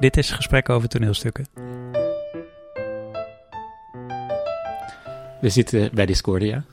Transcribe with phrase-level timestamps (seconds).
[0.00, 1.46] Dit is Gesprek over toneelstukken.
[5.40, 6.64] We zitten bij Discordia.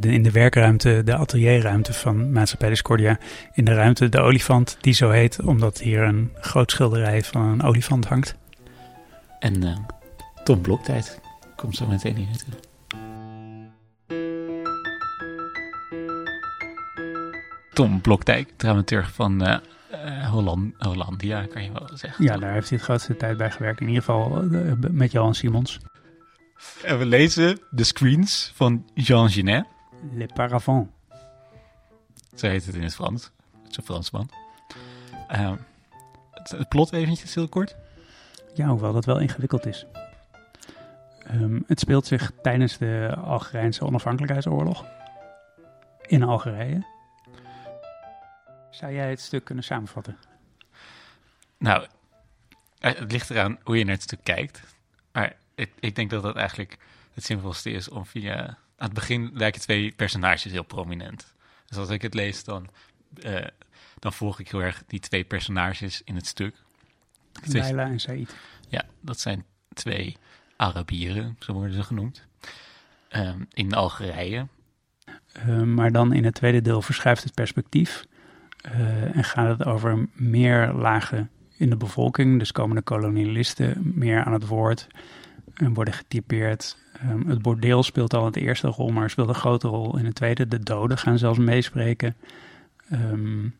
[0.00, 3.18] In de werkruimte, de atelierruimte van Maatschappij Discordia.
[3.52, 7.62] In de ruimte De Olifant, die zo heet omdat hier een groot schilderij van een
[7.62, 8.34] olifant hangt.
[9.38, 9.76] En uh,
[10.44, 11.20] Tom Bloktijd
[11.56, 12.54] komt zo meteen hier naartoe.
[17.72, 19.56] Tom Blokdijk, dramaturg van uh,
[20.30, 22.24] Holland, Hollandia, kan je wel zeggen.
[22.24, 23.80] Ja, daar heeft hij het grootste tijd bij gewerkt.
[23.80, 25.78] In ieder geval uh, met Johan Simons.
[26.82, 29.66] En we lezen de screens van Jean Genet.
[30.12, 30.88] Le Paravent.
[32.34, 33.30] Zo heet het in het Frans.
[33.62, 34.30] Het is een Fransman.
[35.32, 35.52] Uh,
[36.30, 37.76] het, het, plot eventjes heel kort.
[38.54, 39.86] Ja, hoewel dat wel ingewikkeld is.
[41.32, 44.84] Um, het speelt zich tijdens de Algerijnse onafhankelijkheidsoorlog.
[46.06, 46.86] In Algerije.
[48.80, 50.18] Zou jij het stuk kunnen samenvatten?
[51.58, 51.86] Nou,
[52.78, 54.62] het ligt eraan hoe je naar het stuk kijkt.
[55.12, 56.78] Maar ik, ik denk dat dat eigenlijk
[57.14, 58.46] het simpelste is om via...
[58.76, 61.34] Aan het begin lijken twee personages heel prominent.
[61.66, 62.68] Dus als ik het lees, dan,
[63.24, 63.46] uh,
[63.98, 66.56] dan volg ik heel erg die twee personages in het stuk.
[67.44, 68.36] Laila en Said.
[68.68, 70.16] Ja, dat zijn twee
[70.56, 72.26] Arabieren, zo worden ze genoemd.
[73.12, 74.46] Um, in Algerije.
[75.46, 78.08] Uh, maar dan in het tweede deel verschuift het perspectief.
[78.66, 82.38] Uh, en gaat het over meer lagen in de bevolking.
[82.38, 84.86] Dus komen de kolonialisten meer aan het woord
[85.54, 86.76] en worden getypeerd.
[87.10, 90.14] Um, het bordeel speelt al het eerste rol, maar speelt een grote rol in het
[90.14, 90.48] tweede.
[90.48, 92.16] De doden gaan zelfs meespreken.
[92.92, 93.54] Um,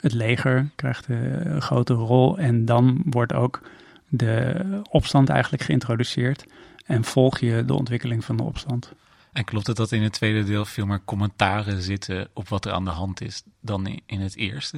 [0.00, 3.62] het leger krijgt een grote rol en dan wordt ook
[4.08, 6.46] de opstand eigenlijk geïntroduceerd.
[6.86, 8.92] En volg je de ontwikkeling van de opstand.
[9.34, 12.72] En klopt het dat in het tweede deel veel meer commentaren zitten op wat er
[12.72, 14.76] aan de hand is dan in het eerste?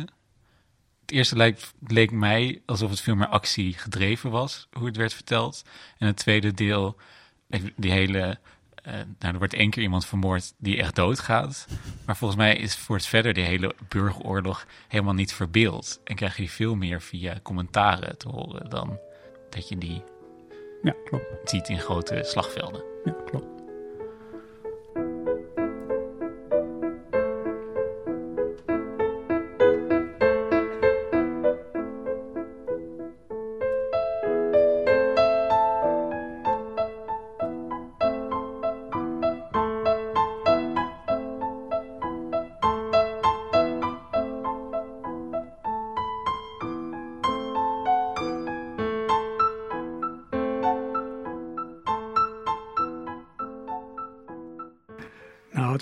[1.00, 5.14] Het eerste leek, leek mij alsof het veel meer actie gedreven was, hoe het werd
[5.14, 5.64] verteld.
[5.98, 6.96] En het tweede deel,
[7.76, 8.38] die hele.
[8.86, 11.66] Uh, nou, er wordt één keer iemand vermoord die echt doodgaat.
[12.06, 16.00] Maar volgens mij is voor het verder die hele burgeroorlog helemaal niet verbeeld.
[16.04, 18.98] En krijg je die veel meer via commentaren te horen dan
[19.50, 20.02] dat je die
[20.82, 21.50] ja, klopt.
[21.50, 22.84] ziet in grote slagvelden.
[23.04, 23.55] Ja, klopt.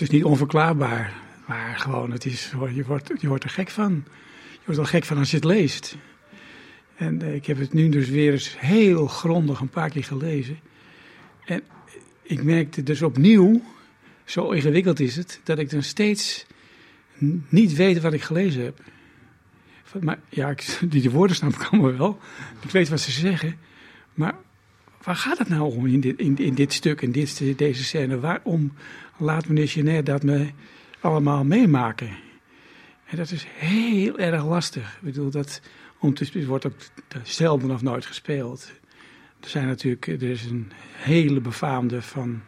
[0.05, 1.13] Is niet onverklaarbaar,
[1.47, 4.03] maar gewoon, het is, je, wordt, je wordt er gek van.
[4.51, 5.97] Je wordt er gek van als je het leest.
[6.95, 10.59] En uh, ik heb het nu dus weer eens heel grondig een paar keer gelezen.
[11.45, 11.61] En
[12.21, 13.61] ik merkte dus opnieuw,
[14.25, 16.45] zo ingewikkeld is het, dat ik dan steeds
[17.49, 18.79] niet weet wat ik gelezen heb.
[20.01, 22.19] Maar ja, ik, die, woorden snap ik allemaal wel.
[22.61, 23.57] Ik weet wat ze zeggen.
[24.13, 24.35] Maar
[25.03, 28.19] waar gaat het nou om in dit, in dit stuk, in dit, deze scène?
[28.19, 28.73] Waarom
[29.17, 30.49] laat meneer Genet dat me
[30.99, 32.09] allemaal meemaken?
[33.05, 34.95] En dat is heel erg lastig.
[34.95, 35.61] Ik bedoel, dat
[35.99, 36.73] om te, wordt ook
[37.23, 38.71] zelden of nooit gespeeld.
[39.39, 42.41] Er zijn natuurlijk, er is een hele befaamde van.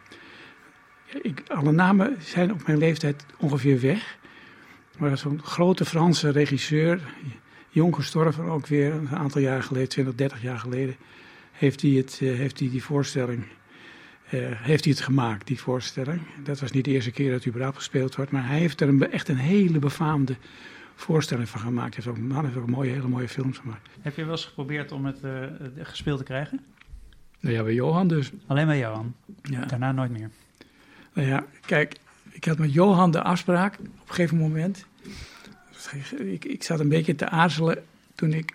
[1.22, 4.18] Ik, alle namen zijn op mijn leeftijd ongeveer weg.
[4.98, 7.00] Maar zo'n grote Franse regisseur,
[7.68, 10.96] jong gestorven ook weer, een aantal jaar geleden, 20, 30 jaar geleden,
[11.52, 13.44] heeft hij, het, uh, heeft hij die voorstelling,
[14.36, 16.20] heeft hij het gemaakt, die voorstelling.
[16.44, 18.88] Dat was niet de eerste keer dat hij überhaupt gespeeld wordt, maar hij heeft er
[18.88, 20.36] een, echt een hele befaamde
[20.94, 21.94] voorstelling van gemaakt.
[21.94, 23.88] Hij heeft ook, man heeft ook mooie, hele mooie films gemaakt.
[24.00, 25.44] Heb je wel eens geprobeerd om het uh,
[25.82, 26.60] gespeeld te krijgen?
[27.40, 28.32] Nou ja, bij Johan dus.
[28.46, 29.14] Alleen bij Johan?
[29.42, 29.64] Ja.
[29.64, 30.30] Daarna nooit meer?
[31.12, 31.96] Nou ja, kijk,
[32.30, 34.86] ik had met Johan de afspraak op een gegeven moment.
[36.16, 38.54] Ik, ik zat een beetje te aarzelen toen ik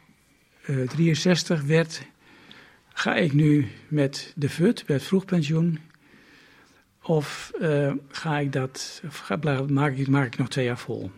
[0.68, 2.06] uh, 63 werd.
[2.94, 5.80] Ga ik nu met de VUT, met vroegpensioen?
[7.02, 11.12] Of uh, ga ik dat, of ga, maak, ik, maak ik nog twee jaar vol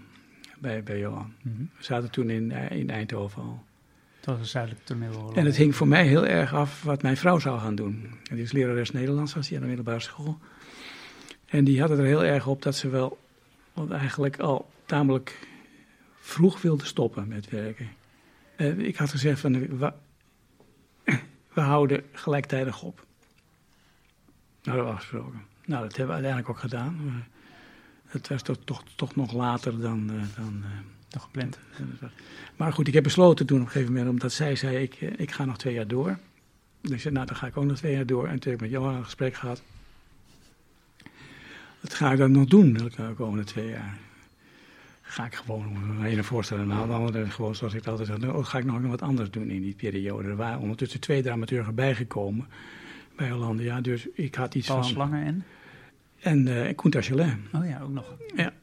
[0.59, 1.33] bij, bij Johan?
[1.41, 1.69] Mm -hmm.
[1.77, 3.63] We zaten toen in, in Eindhoven al.
[4.19, 5.31] Dat was een zuidelijk toneel.
[5.35, 8.09] En het hing voor mij heel erg af wat mijn vrouw zou gaan doen.
[8.29, 10.39] En die is lerares Nederlands, was die aan de middelbare school.
[11.45, 13.17] En die had het er heel erg op dat ze wel
[13.75, 15.39] want eigenlijk al tamelijk
[16.19, 17.89] vroeg wilde stoppen met werken.
[18.57, 19.67] Uh, ik had gezegd van,
[21.55, 23.05] we, houden gelijktijdig op.
[24.63, 25.41] Nou, dat afgesproken.
[25.65, 27.23] Nou, dat hebben we uiteindelijk ook gedaan.
[28.05, 30.69] Het was toch, toch, nog later dan, uh, dan, uh,
[31.07, 31.59] toch gepland.
[32.55, 35.09] Maar goed, ik heb besloten toen op een gegeven moment, omdat zij zei, ik, eh,
[35.17, 36.17] ik ga nog twee jaar door.
[36.81, 38.27] Dus ik zei, nou dan ga ik ook nog twee jaar door.
[38.27, 39.61] En toen heb ik met Johan een gesprek gehad.
[41.81, 43.97] Wat ga ik dan nog doen de komende twee jaar?
[45.07, 48.33] Ga ik gewoon een ene voorstellen na de andere, gewoon zoals ik het altijd zeg.
[48.33, 50.29] Of ga ik nog wat anders doen in die periode?
[50.29, 52.47] Er waren ondertussen twee dramaturgen bijgekomen
[53.15, 53.63] bij Hollande.
[53.63, 54.89] Ja, dus ik had iets Paul van...
[54.89, 55.43] Slanger en?
[56.19, 57.45] En uh, Koen Tachelin.
[57.53, 58.15] Oh ja, ook nog.
[58.35, 58.53] Ja.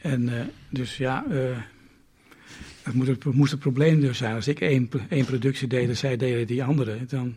[0.00, 1.56] En uh, dus ja, uh,
[2.82, 4.34] het moest, het moest, het probleem dus zijn.
[4.34, 7.36] Als ik één, één productie deed en zij deden die andere, dan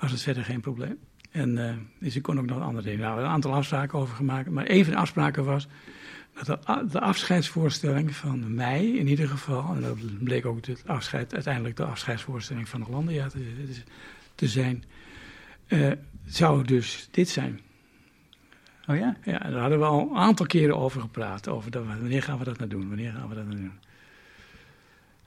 [0.00, 0.98] was het verder geen probleem.
[1.30, 3.00] En uh, dus ik kon ook nog andere dingen.
[3.00, 4.50] Nou, een aantal afspraken over gemaakt.
[4.50, 5.68] Maar een van de afspraken was
[6.44, 11.76] de, de afscheidsvoorstelling van mij in ieder geval, en dat bleek ook het afscheid, uiteindelijk
[11.76, 13.54] de afscheidsvoorstelling van Hollandia te,
[14.34, 14.84] te zijn,
[16.26, 17.60] zou dus dit zijn.
[18.88, 19.16] Oh ja?
[19.24, 21.48] Ja, daar hadden we al een aantal keren over gepraat.
[21.48, 22.88] Over dat, wanneer gaan we dat nou doen?
[22.88, 23.78] Wanneer gaan we dat nou doen?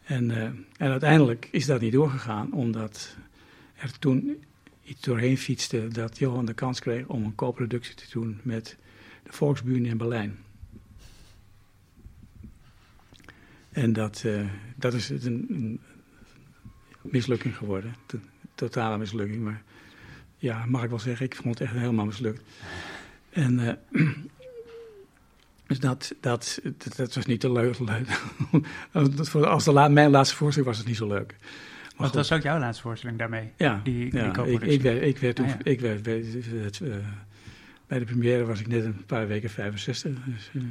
[0.04, 0.44] En, uh,
[0.78, 3.16] en uiteindelijk is dat niet doorgegaan, omdat
[3.76, 4.44] er toen
[4.84, 8.78] iets doorheen fietste dat Johan de kans kreeg om een co-productie te doen met
[9.24, 10.38] de Volksbühne in Berlijn.
[13.72, 14.42] En dat, uh,
[14.76, 15.80] dat is een, een,
[17.02, 17.96] mislukking geworden.
[18.08, 18.22] Een
[18.56, 19.44] totale mislukking.
[19.44, 19.62] Maar
[20.38, 22.42] ja, mag ik wel zeggen, ik vond het echt helemaal mislukt.
[23.30, 23.60] En
[23.92, 24.08] uh,
[25.68, 27.78] dus dat, dat, dat, dat, was niet te leuk.
[29.32, 31.36] Als de mijn laatste voorstelling was het niet zo leuk.
[32.02, 33.52] Maar Wat was ook jouw laatste voorstelling daarmee?
[33.58, 35.58] Ja, die, ja die ik, ik, werd, ik werd, toen, ah, ja.
[35.64, 36.20] ik werd bij,
[36.82, 36.96] uh,
[37.88, 40.12] de première was ik net een paar weken 65.
[40.26, 40.64] Dus, uh,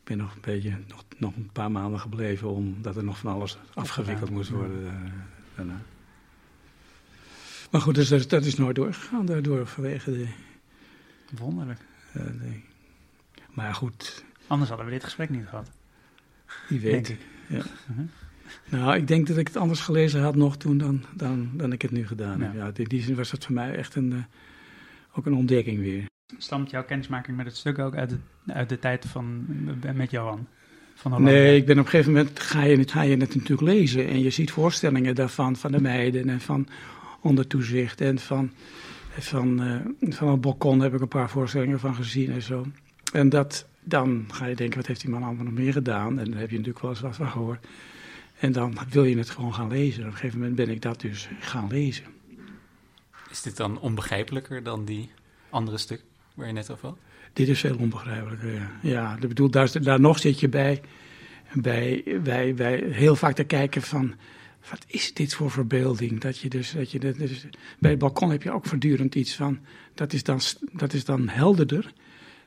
[0.00, 3.32] ik ben nog een beetje, nog, nog een paar maanden gebleven omdat er nog van
[3.32, 4.92] alles afgewikkeld moest worden uh,
[5.54, 5.82] daarna.
[7.70, 10.28] Maar goed, dus dat, dat is nooit doorgegaan daardoor vanwege de...
[11.38, 11.80] Wonderlijk.
[12.16, 12.64] Uh, nee.
[13.50, 14.24] Maar goed.
[14.46, 15.70] Anders hadden we dit gesprek niet gehad.
[16.68, 17.08] Wie weet.
[17.08, 17.18] Ik.
[17.48, 17.56] Ja.
[17.56, 18.08] Uh -huh.
[18.68, 21.82] Nou, ik denk dat ik het anders gelezen had nog toen dan, dan, dan ik
[21.82, 22.54] het nu gedaan heb.
[22.54, 22.64] Ja.
[22.66, 24.22] ja in die zin was het voor mij echt een, uh,
[25.12, 26.04] ook een ontdekking weer.
[26.38, 28.18] Stamt jouw kennismaking met het stuk ook uit de,
[28.52, 29.46] uit de tijd van,
[29.94, 30.46] met Johan?
[30.94, 34.06] Van nee, ik ben op een gegeven moment ga je, ga je het natuurlijk lezen
[34.06, 36.68] en je ziet voorstellingen daarvan, van de meiden en van
[37.20, 38.50] onder toezicht en van,
[39.18, 42.66] van, uh, van het balkon heb ik een paar voorstellingen van gezien en zo.
[43.12, 46.18] En dat, dan ga je denken, wat heeft die man allemaal nog meer gedaan?
[46.18, 47.66] En dan heb je natuurlijk wel eens wat van gehoord.
[48.38, 50.00] En dan wil je het gewoon gaan lezen.
[50.00, 52.04] En op een gegeven moment ben ik dat dus gaan lezen.
[53.30, 55.10] Is dit dan onbegrijpelijker dan die
[55.50, 56.02] andere stuk
[56.34, 56.98] waar je net over had?
[57.32, 58.70] Dit is veel onbegrijpelijker, ja.
[58.82, 60.80] ja ik bedoel, daar, daar nog zit je bij,
[61.52, 64.14] bij, bij, bij heel vaak te kijken van...
[64.70, 66.20] Wat is dit voor verbeelding?
[66.20, 67.46] Dat je dus, dat je dus,
[67.78, 69.58] bij het balkon heb je ook voortdurend iets van.
[69.94, 70.40] Dat is dan,
[70.72, 71.92] dat is dan helderder.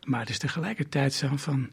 [0.03, 1.69] Maar het is tegelijkertijd zo van,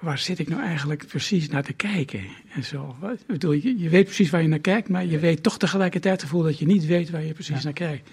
[0.00, 2.24] waar zit ik nou eigenlijk precies naar te kijken?
[2.54, 2.96] En zo.
[3.12, 6.14] Ik bedoel, je, je weet precies waar je naar kijkt, maar je weet toch tegelijkertijd
[6.14, 7.64] het gevoel dat je niet weet waar je precies ja.
[7.64, 8.10] naar kijkt.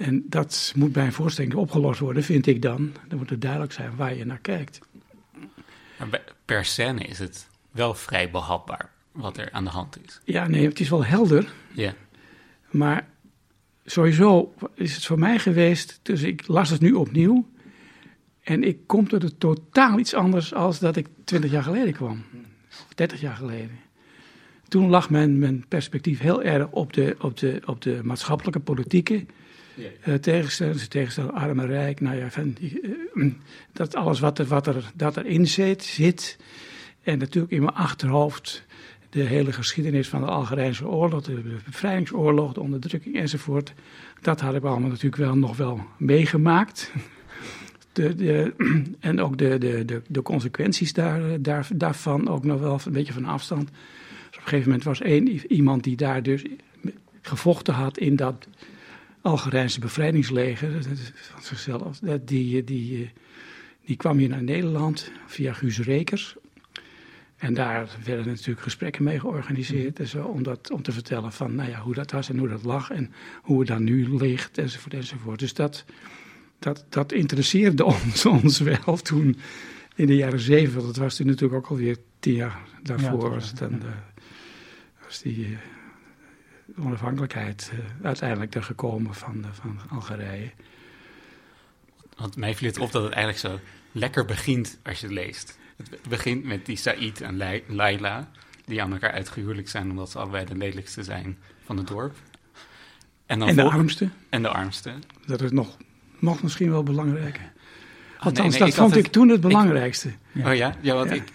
[0.00, 2.92] En dat moet bij een voorstelling opgelost worden, vind ik dan.
[3.08, 4.80] Dan moet het duidelijk zijn waar je naar kijkt.
[5.98, 10.20] Maar per scène is het wel vrij behapbaar wat er aan de hand is.
[10.24, 11.52] Ja, nee, het is wel helder.
[11.72, 11.94] Ja.
[12.70, 13.08] Maar
[13.84, 17.48] sowieso is het voor mij geweest, dus ik las het nu opnieuw.
[18.42, 22.24] En ik kom tot het totaal iets anders als dat ik twintig jaar geleden kwam.
[22.68, 23.78] Of dertig jaar geleden.
[24.68, 29.26] Toen lag mijn, mijn perspectief heel erg op de, op de, op de maatschappelijke politieke
[30.06, 30.14] uh.
[30.14, 32.00] Tegenstelling arm en rijk.
[32.00, 32.56] Nou ja, van
[33.14, 33.32] uh,
[33.72, 36.38] dat alles wat, er, wat er, dat erin zit, zit.
[37.02, 38.64] En natuurlijk in mijn achterhoofd
[39.10, 43.72] de hele geschiedenis van de Algerijnse oorlog, de bevrijdingsoorlog, de onderdrukking enzovoort.
[44.20, 46.92] Dat had ik allemaal natuurlijk wel nog wel meegemaakt.
[47.92, 48.54] De, de,
[49.00, 53.12] en ook de, de, de, de consequenties daar, daar, daarvan ook nog wel een beetje
[53.12, 53.68] van afstand.
[53.68, 56.42] Dus op een gegeven moment was één iemand die daar dus
[57.22, 58.46] gevochten had in dat
[59.20, 61.98] Algerijnse bevrijdingsleger van zichzelf.
[62.24, 63.10] Die, die,
[63.84, 66.36] die kwam hier naar Nederland via Guus Rekers.
[67.36, 71.54] En daar werden natuurlijk gesprekken mee georganiseerd en zo, om, dat, om te vertellen van
[71.54, 73.12] nou ja, hoe dat was en hoe dat lag en
[73.42, 75.38] hoe het dan nu ligt enzovoort enzovoort.
[75.38, 75.84] Dus dat,
[76.58, 79.36] dat, dat interesseerde ons, ons wel toen
[79.94, 80.86] in de jaren zeventig.
[80.86, 83.28] Dat was toen natuurlijk ook alweer tien jaar daarvoor.
[83.28, 84.12] Ja, was, dan, ja.
[85.04, 85.56] was die
[86.80, 90.50] onafhankelijkheid uh, uiteindelijk er gekomen van, uh, van Algerije.
[92.16, 93.58] Want mij viel het op dat het eigenlijk zo
[93.92, 95.58] lekker begint als je het leest.
[95.76, 98.30] Het begint met die Said en Laila,
[98.64, 102.16] die aan elkaar uitgehuwelijk zijn omdat ze allebei de lelijkste zijn van het dorp.
[103.26, 104.08] En, dan en de armste.
[104.28, 104.92] En de armste.
[105.26, 105.76] Dat is nog
[106.20, 107.40] nog misschien wel belangrijk.
[108.18, 110.08] Althans, oh, nee, nee, dat vond ik toen het belangrijkste.
[110.08, 110.50] Ik, ja.
[110.50, 110.76] Oh ja?
[110.80, 111.16] Ja, want ja.
[111.16, 111.28] ik...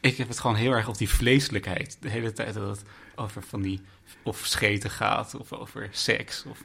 [0.00, 1.96] ik heb het gewoon heel erg op die vleeselijkheid.
[2.00, 3.80] De hele tijd dat het over van die...
[4.22, 6.44] Of scheten gaat, of over seks.
[6.44, 6.62] Of...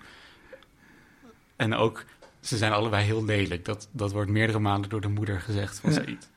[1.56, 2.06] En ook,
[2.40, 3.66] ze zijn allebei heel lelijk.
[3.66, 5.96] Dat, dat wordt meerdere maanden door de moeder gezegd van Ja.
[5.96, 6.30] Said.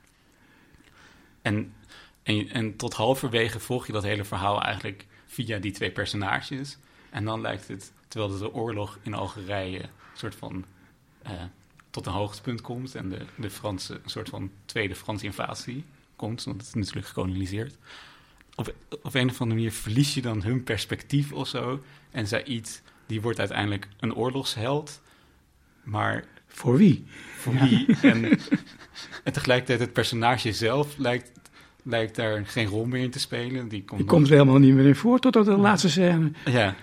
[1.43, 1.75] En,
[2.23, 6.79] en, en tot halverwege volg je dat hele verhaal eigenlijk via die twee personages.
[7.11, 10.65] En dan lijkt het, terwijl de oorlog in Algerije een soort van
[11.23, 11.33] eh,
[11.91, 15.85] tot een hoogtepunt komt en de, de Franse, een soort van tweede Franse invasie
[16.17, 17.77] komt, want het is natuurlijk gekoloniseerd.
[18.61, 21.81] Op, op een of andere manier verlies je dan hun perspectief of zo.
[22.11, 25.01] En Said, die wordt uiteindelijk een oorlogsheld,
[25.83, 27.05] maar Voor wie?
[27.37, 27.87] voor wie?
[28.03, 28.25] En,
[29.25, 31.31] en tegelijkertijd het personage zelf lijkt,
[31.83, 33.69] lijkt daar geen rol meer in te spelen.
[33.69, 36.31] Die komt, Die komt er helemaal niet meer in voor tot op de laatste scène.
[36.45, 36.75] Ja.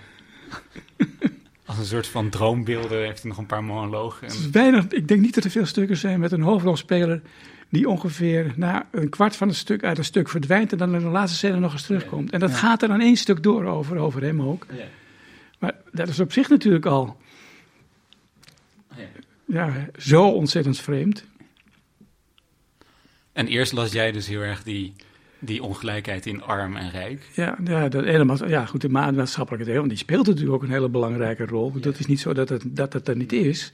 [1.64, 4.26] Als een soort van droombeelden heeft hij nog een paar monologen.
[4.26, 7.22] Het En, is weinig, ik denk niet dat er veel stukken zijn met een hoofdrolspeler
[7.68, 11.00] die ongeveer na een kwart van het stuk uit het stuk verdwijnt en dan in
[11.00, 12.30] de laatste scène nog eens terugkomt.
[12.30, 12.56] En dat Ja.
[12.56, 14.66] gaat er dan één stuk door over, over hem ook.
[15.58, 17.16] Maar dat is op zich natuurlijk al
[19.44, 21.24] ja, zo ontzettend vreemd.
[23.32, 24.92] en eerst las jij dus heel erg die,
[25.38, 27.22] die ongelijkheid in arm en rijk.
[27.34, 30.62] Ja, ja, dat helemaal, ja goed, de ma- maatschappelijke deel, want die speelt natuurlijk ook
[30.62, 31.80] een hele belangrijke rol.
[31.80, 33.72] Dat is niet zo dat het, dat het er niet is.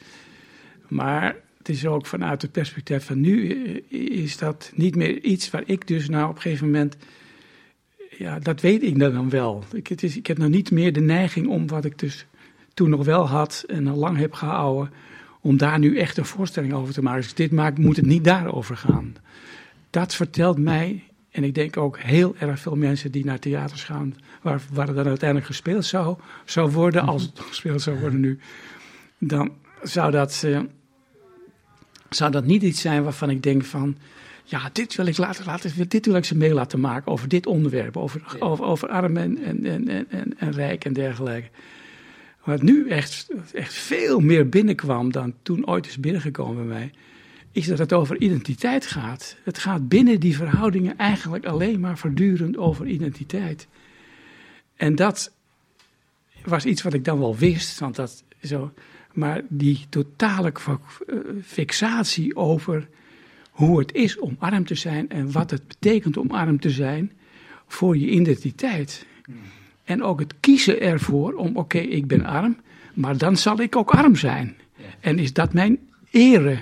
[0.89, 3.51] Maar het is ook vanuit het perspectief van nu
[3.91, 6.97] eh, is dat niet meer iets waar ik dus nou op een gegeven moment...
[8.19, 9.65] Ja, dat weet ik dan wel.
[9.73, 12.27] Ik, het is, ik heb nou niet meer de neiging om wat ik dus
[12.75, 14.93] toen nog wel had en al lang heb gehouden...
[15.41, 17.23] om daar nu echt een voorstelling over te maken.
[17.23, 19.17] Dus dit maakt, moet het niet daarover gaan.
[19.91, 24.15] Dat vertelt mij, en ik denk ook heel erg veel mensen die naar theaters gaan...
[24.43, 28.39] waar, waar het dan uiteindelijk gespeeld zou, zou worden, als het gespeeld zou worden nu...
[29.19, 29.53] dan
[29.83, 30.61] zou dat, eh,
[32.17, 33.97] zou dat niet iets zijn waarvan ik denk van...
[34.45, 37.47] Ja, dit wil ik laten, laten dit wil ik ze mee laten maken over dit
[37.47, 41.49] onderwerp, over, over, over arm en, en, en, en, en, en rijk en dergelijke.
[42.45, 46.93] Wat nu echt, echt veel meer binnenkwam dan toen ooit is binnengekomen bij mij,
[47.53, 49.37] is dat het over identiteit gaat.
[49.45, 53.67] Het gaat binnen die verhoudingen eigenlijk alleen maar voortdurend over identiteit.
[54.77, 55.33] En dat
[56.45, 58.73] was iets wat ik dan wel wist, want dat zo.
[59.15, 60.75] Maar die totale eh,
[61.45, 62.89] fixatie over
[63.51, 67.13] hoe het is om arm te zijn en wat het betekent om arm te zijn
[67.67, 69.07] voor je identiteit.
[69.85, 72.57] En ook het kiezen ervoor om, oké, ik ben arm,
[72.95, 74.57] maar dan zal ik ook arm zijn.
[75.01, 75.79] En is dat mijn
[76.11, 76.59] ere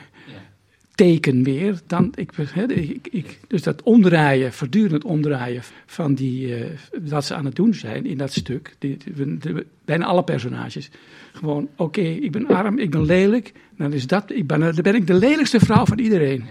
[1.02, 2.32] teken meer dan ik,
[2.68, 6.70] ik, ik- dus dat omdraaien, voortdurend omdraaien van die, eh,
[7.10, 8.74] wat ze aan het doen zijn in dat stuk.
[8.78, 8.96] Die,
[9.38, 10.90] de- bijna alle personages.
[11.32, 13.52] Gewoon, oké, ik ben arm, ik ben lelijk.
[13.76, 16.44] Dan, is dat, ik ben, dan ben ik de lelijkste vrouw van iedereen.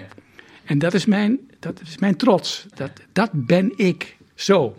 [0.66, 2.66] En dat is mijn, dat is mijn trots.
[2.76, 4.18] Dat, dat ben ik.
[4.36, 4.76] Zo.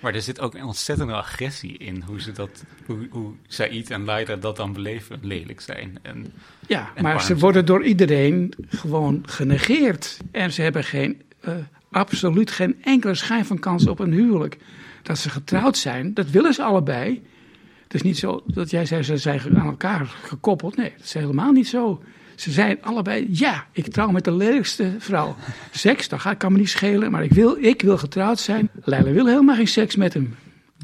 [0.00, 4.04] Maar er zit ook een ontzettende agressie in hoe ze dat, hoe, hoe Said en
[4.04, 5.98] Laila dat dan beleven, lelijk zijn.
[6.02, 6.32] En,
[6.66, 10.18] Ja, En maar ze worden door iedereen gewoon genegeerd.
[10.30, 11.54] En ze hebben geen, eh,
[11.90, 14.58] absoluut geen enkele schijn van kans op een huwelijk.
[15.02, 17.22] Dat ze getrouwd zijn, dat willen ze allebei.
[17.82, 20.76] Het is niet zo dat jij zei, ze zijn aan elkaar gekoppeld.
[20.76, 22.02] Nee, dat is helemaal niet zo.
[22.40, 25.36] Ze zijn allebei, ja, ik trouw met de lelijkste vrouw.
[25.70, 28.70] Seks, dat kan me niet schelen, maar ik wil, ik wil getrouwd zijn.
[28.84, 30.34] Leila wil helemaal geen seks met hem.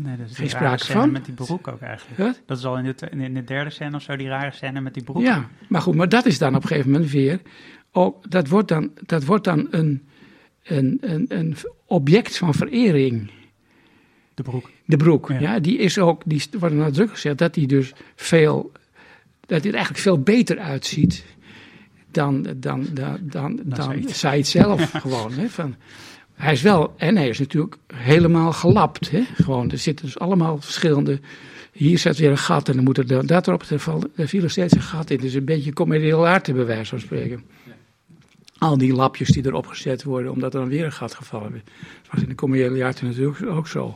[0.02, 1.10] Nee, dat is Geen sprake van.
[1.12, 2.18] met die broek ook eigenlijk.
[2.18, 2.42] Wat?
[2.46, 4.94] Dat is al in de, in de derde scène of zo, die rare scène met
[4.94, 5.22] die broek.
[5.22, 7.40] Ja, maar goed, maar dat is dan op een gegeven moment weer.
[7.92, 10.08] Ook, dat wordt dan, dat wordt dan een,
[10.62, 13.30] een, een, een object van verering.
[14.34, 14.70] De broek.
[14.84, 15.38] De broek, Ja.
[15.38, 15.58] ja.
[15.58, 18.72] die is ook, die wordt nadrukkelijk gezegd dat die dus veel,
[19.46, 21.24] dat er eigenlijk veel beter uitziet
[22.16, 24.10] dan, dan, dan, dan, dan Said.
[24.10, 25.32] Said zelf gewoon.
[25.32, 25.74] Hè, van,
[26.34, 29.10] hij is wel, en hij is natuurlijk helemaal gelapt.
[29.10, 31.20] Hè, gewoon, er zitten dus allemaal verschillende,
[31.72, 33.82] hier zit weer een gat en dan moet er dat erop, er,
[34.16, 35.18] er viel er steeds een gat in.
[35.18, 37.44] Dus een beetje comedieel aard bij wijze van spreken.
[38.58, 41.62] Al die lapjes die erop gezet worden, omdat er dan weer een gat gevallen is.
[42.02, 43.94] Dat was in de jaren natuurlijk ook zo.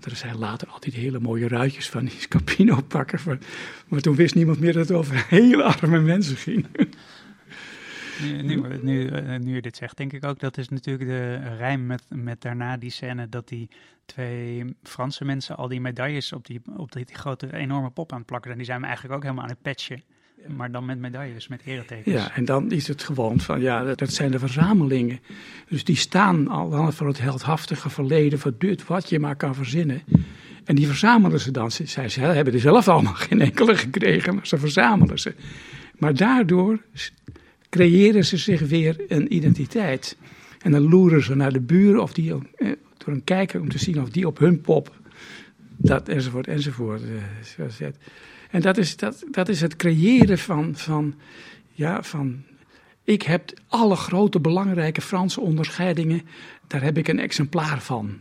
[0.00, 3.40] Er zijn later altijd hele mooie ruitjes van die Scapino pakken.
[3.88, 6.66] Maar toen wist niemand meer dat het over hele arme mensen ging.
[8.22, 11.56] Nu, nu, nu, eh, nu je dit zegt, denk ik ook, dat is natuurlijk de
[11.56, 13.68] rijm met, met daarna die scène dat die
[14.04, 18.18] twee Franse mensen al die medailles op die, op die, die grote enorme pop aan
[18.18, 18.58] het plakken zijn.
[18.58, 20.02] Die zijn we eigenlijk ook helemaal aan het patchen.
[20.56, 22.14] Maar dan met medailles, met eretekens.
[22.14, 25.20] Ja, en dan is het gewoon van, ja, dat, dat zijn de verzamelingen.
[25.68, 30.02] Dus die staan al voor het heldhaftige verleden, voor dit wat je maar kan verzinnen.
[30.64, 31.70] En die verzamelen ze dan.
[31.70, 35.34] Ze, zij ze hebben er zelf allemaal geen enkele gekregen, maar ze verzamelen ze.
[35.98, 36.80] Maar daardoor
[37.70, 40.16] creëren ze zich weer een identiteit.
[40.62, 43.78] En dan loeren ze naar de buren of die, eh, door een kijker om te
[43.78, 44.98] zien of die op hun pop
[45.82, 47.02] dat enzovoort enzovoort
[47.68, 47.96] zet.
[48.50, 51.14] En dat is, dat, dat is het creëren van, van,
[51.72, 52.42] ja, van.
[53.04, 56.22] Ik heb alle grote belangrijke Franse onderscheidingen,
[56.66, 58.18] daar heb ik een exemplaar van.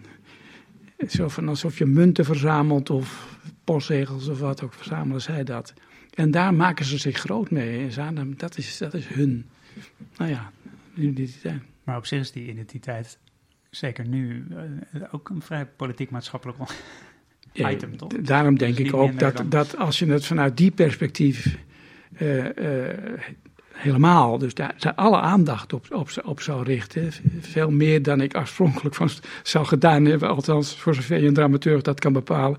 [1.07, 5.73] Zo van alsof je munten verzamelt of postzegels of wat ook, verzamelen zij dat.
[6.19, 7.87] En daar maken ze zich groot mee.
[8.37, 9.45] Dat is, dat is hun,
[10.17, 10.51] nou ja,
[10.95, 11.61] identiteit.
[11.83, 13.17] Maar op zich is die identiteit,
[13.69, 14.47] zeker nu,
[14.93, 16.57] eh, ook een vrij politiek-maatschappelijk
[17.53, 18.11] item, toch?
[18.11, 21.57] Daarom denk dus ik ook dat, dat als je het vanuit die perspectief
[22.17, 22.51] uh, uh,
[23.73, 28.37] helemaal, dus daar, daar, alle aandacht op, op, op zou richten, veel meer dan ik
[28.37, 29.09] oorspronkelijk van
[29.43, 32.57] zou gedaan hebben, althans voor zover je een dramaturg dat kan bepalen,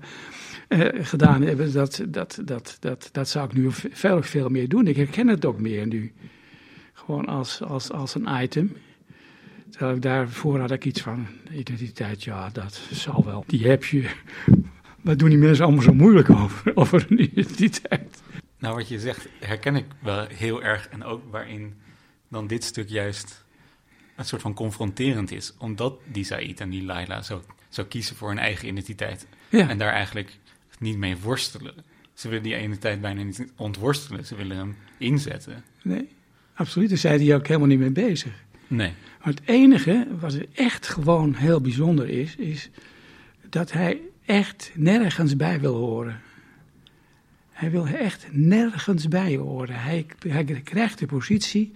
[0.71, 4.87] uh, gedaan hebben, dat, dat, dat, dat, dat zou ik nu veel, veel meer doen.
[4.87, 6.13] Ik herken het ook meer nu.
[6.93, 8.75] Gewoon als, als, als een item.
[9.69, 13.43] Terwijl ik daarvoor had ik iets van identiteit, ja, dat zal wel.
[13.47, 14.09] Die heb je.
[15.01, 18.21] Wat doen die mensen allemaal zo moeilijk over, over hun identiteit?
[18.59, 20.87] Nou, wat je zegt herken ik wel heel erg.
[20.89, 21.73] En ook waarin
[22.27, 23.45] dan dit stuk juist
[24.15, 25.53] een soort van confronterend is.
[25.57, 29.27] Omdat die Said en die Laila zo, zo kiezen voor hun eigen identiteit.
[29.49, 29.69] Ja.
[29.69, 30.37] En daar eigenlijk
[30.81, 31.73] niet mee worstelen.
[32.13, 34.25] Ze willen die identiteit bijna niet ontworstelen.
[34.25, 35.63] Ze willen hem inzetten.
[35.81, 36.07] Nee,
[36.53, 36.89] absoluut.
[36.89, 38.33] Daar zijn die ook helemaal niet mee bezig.
[38.67, 38.93] Nee.
[39.23, 42.69] Maar het enige wat er echt gewoon heel bijzonder is, is
[43.49, 46.21] dat hij echt nergens bij wil horen.
[47.51, 49.75] Hij wil echt nergens bij horen.
[49.75, 51.71] Hij, hij krijgt de positie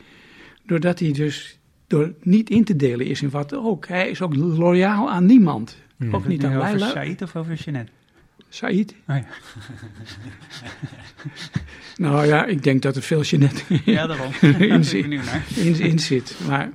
[0.66, 3.88] doordat hij dus door niet in te delen is in wat ook.
[3.88, 5.78] Hij is ook loyaal aan niemand.
[5.98, 6.16] Hmm.
[6.16, 6.74] Ook niet aan Leila.
[6.74, 7.92] Over Said of over Jeanette?
[8.50, 8.96] Said.
[9.08, 9.26] Oh, ja.
[11.96, 14.32] nou ja, ik denk dat er veel Jeanette ja, daarom.
[14.72, 15.06] in, zit,
[15.56, 16.36] in, in zit.
[16.48, 16.72] Maar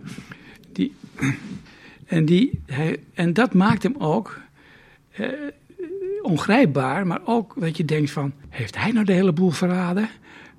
[0.72, 0.94] die,
[2.06, 4.40] en, die, hij, en dat maakt hem ook
[5.10, 5.28] eh,
[6.22, 10.08] ongrijpbaar, maar ook dat je denkt van, heeft hij nou de hele boel verraden?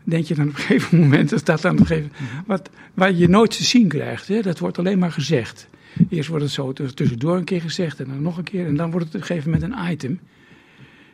[0.04, 2.42] Denk je dan op een gegeven moment, dat dat dan op een gegeven mhm.
[2.46, 4.42] wat, waar je nooit te zien krijgt, hè?
[4.42, 5.68] dat wordt alleen maar gezegd.
[6.10, 8.92] Eerst wordt het zo tussendoor een keer gezegd en dan nog een keer en dan
[8.92, 10.20] wordt het op een gegeven moment een item.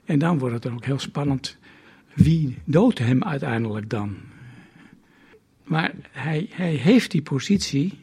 [0.07, 1.57] En dan wordt het dan ook heel spannend,
[2.13, 4.15] wie doodt hem uiteindelijk dan?
[5.63, 7.99] Maar hij, hij heeft die positie,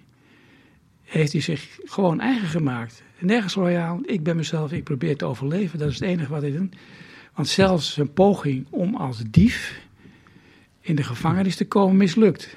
[1.03, 3.03] heeft hij zich gewoon eigen gemaakt.
[3.19, 6.57] Nergens loyaal, ik ben mezelf, ik probeer te overleven, dat is het enige wat ik
[6.57, 6.69] doe.
[7.35, 9.81] Want zelfs zijn poging om als dief
[10.81, 12.57] in de gevangenis te komen mislukt.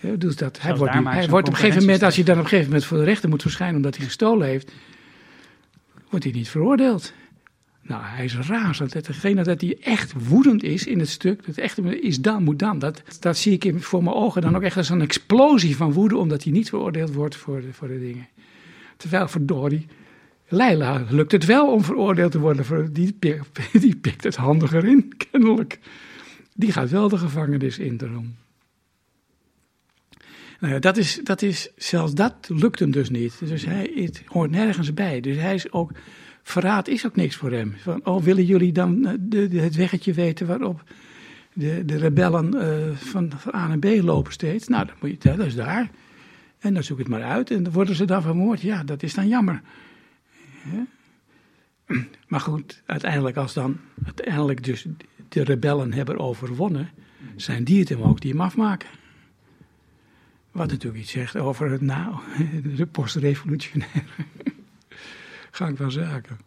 [0.00, 2.48] dus dat, hij wordt, hij wordt op een gegeven moment, als je dan op een
[2.48, 4.72] gegeven moment voor de rechter moet verschijnen omdat hij gestolen heeft,
[6.14, 7.12] wordt hij niet veroordeeld.
[7.82, 8.94] Nou, hij is razend.
[8.94, 12.78] Hetgene dat hij echt woedend is in het stuk, dat echt is dan, moet dan.
[12.78, 16.16] Dat, dat zie ik voor mijn ogen dan ook echt als een explosie van woede,
[16.16, 18.28] omdat hij niet veroordeeld wordt voor de, voor de dingen.
[18.96, 19.86] Terwijl, verdorie,
[20.48, 22.92] Leila lukt het wel om veroordeeld te worden.
[22.92, 23.16] Die,
[23.72, 25.78] die pikt het handiger in, kennelijk.
[26.54, 28.34] Die gaat wel de gevangenis in daarom.
[30.64, 33.38] Nou ja, dat is, dat is, zelfs dat lukt hem dus niet.
[33.38, 35.20] Dus hij het hoort nergens bij.
[35.20, 35.92] Dus hij is ook
[36.42, 37.74] verraad is ook niks voor hem.
[37.76, 40.82] Van, oh, willen jullie dan eh, de, het weggetje weten waarop
[41.52, 44.68] de, de rebellen uh, van, van, A naar B lopen steeds?
[44.68, 45.90] Nou, dan moet je tellen, is daar.
[46.58, 47.50] En dan zoek het maar uit.
[47.50, 48.60] En dan worden ze dan vermoord.
[48.60, 49.62] Ja, dat is dan jammer.
[50.72, 50.86] Ja.
[52.26, 54.86] Maar goed, uiteindelijk als dan uiteindelijk dus
[55.28, 56.90] de rebellen hebben overwonnen,
[57.36, 58.88] zijn die het hem ook die hem afmaken.
[60.54, 62.14] Wat natuurlijk iets zegt over het nou,
[62.76, 64.02] de postrevolutionaire
[65.50, 66.38] gang van zaken.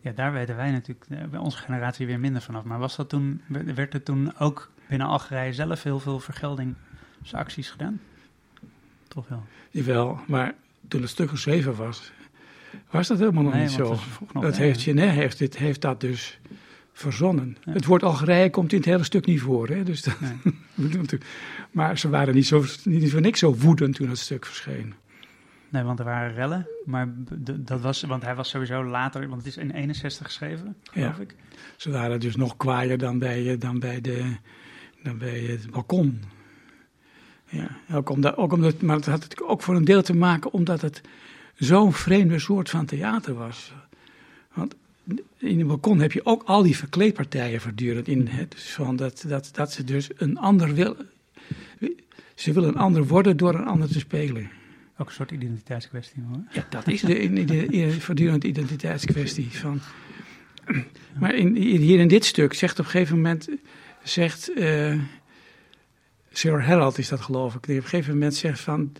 [0.00, 2.64] Ja, daar weten wij natuurlijk eh, bij onze generatie weer minder vanaf.
[2.64, 3.42] Maar was dat toen,
[3.74, 8.00] werd er toen ook binnen Algerije zelf heel veel vergeldingsacties gedaan?
[9.08, 9.42] Toch wel?
[9.70, 10.54] Jawel, maar
[10.88, 12.12] toen het stuk geschreven was,
[12.90, 13.98] was dat helemaal nog niet zo.
[14.32, 16.38] Dat, heeft, heeft, dit, heeft dat dus
[16.92, 17.56] verzonnen.
[17.60, 19.68] Het woord Algerije komt in het hele stuk niet voor.
[19.68, 19.82] Hè?
[19.82, 20.06] Dus
[20.74, 20.98] nee.
[21.78, 24.94] maar ze waren niet, zo, niet voor niks zo woedend toen het stuk verscheen.
[25.68, 26.66] Nee, want er waren rellen.
[26.84, 27.08] Maar
[27.60, 31.22] dat was, want hij was sowieso later, want het is in 61 geschreven, geloof ja.
[31.22, 31.34] ik.
[31.76, 34.36] Ze waren dus nog kwaaier dan bij, eh, dan bij, de,
[35.02, 36.22] dan bij het balkon.
[37.48, 40.52] Ja, ook omdat, ook omdat, maar het had het ook voor een deel te maken
[40.52, 41.00] omdat het
[41.54, 43.72] zo'n vreemde soort van theater was.
[44.54, 44.74] Want
[45.36, 48.26] in een balkon heb je ook al die verkleedpartijen voortdurend in.
[48.26, 48.48] Hè?
[48.48, 50.96] Dus van dat, dat, dat ze dus een ander wil.
[52.34, 54.50] Ze willen een ander worden door een ander te spelen.
[54.98, 56.42] Ook een soort identiteitskwestie hoor.
[56.50, 59.48] Ja, dat is de, de, de, voortdurend identiteitskwestie.
[59.50, 59.80] Van.
[61.18, 63.48] Maar in, hier in dit stuk zegt op een gegeven moment.
[64.02, 65.00] Zegt, uh,
[66.32, 68.92] Sir Harold is dat geloof ik, die op een gegeven moment zegt van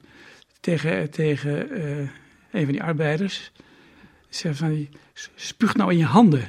[0.61, 1.99] tegen, tegen uh,
[2.51, 3.53] een van die arbeiders,
[4.29, 4.89] zegt van,
[5.35, 6.49] spuug nou in je handen.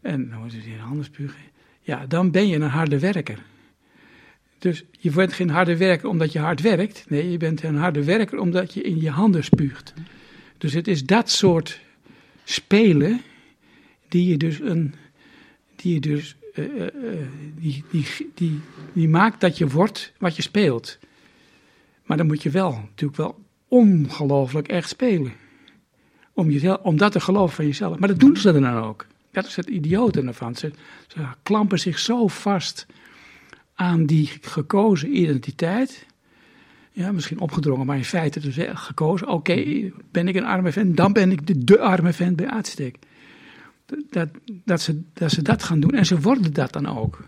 [0.00, 1.40] En dan moet je in je handen spugen.
[1.80, 3.38] Ja, dan ben je een harde werker.
[4.58, 7.04] Dus je bent geen harde werker omdat je hard werkt.
[7.08, 9.94] Nee, je bent een harde werker omdat je in je handen spuugt.
[10.58, 11.80] Dus het is dat soort
[12.44, 13.20] spelen
[14.08, 14.94] die je dus een.
[15.76, 16.36] Die je dus.
[16.54, 16.86] Uh,
[17.54, 18.60] die, die, die,
[18.92, 20.98] die maakt dat je wordt wat je speelt.
[22.04, 25.32] Maar dan moet je wel natuurlijk wel ongelooflijk echt spelen.
[26.32, 27.98] Om, jezelf, om dat te geloven van jezelf.
[27.98, 29.06] Maar dat doen ze dan ook.
[29.30, 30.54] Dat is het idiote ervan.
[30.54, 30.70] Ze,
[31.06, 32.86] ze klampen zich zo vast
[33.78, 36.06] aan die gekozen identiteit.
[36.92, 39.28] Ja, misschien opgedrongen, maar in feite dus gekozen.
[39.28, 42.98] Oké, ben ik een arme vent, dan ben ik de, de arme vent bij uitstek.
[44.10, 44.28] Dat,
[44.64, 47.24] dat, ze, dat ze dat gaan doen en ze worden dat dan ook.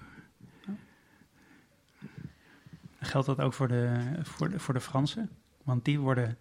[3.01, 5.31] Geldt dat ook voor de, voor de, voor de Fransen?
[5.63, 6.39] Want die worden,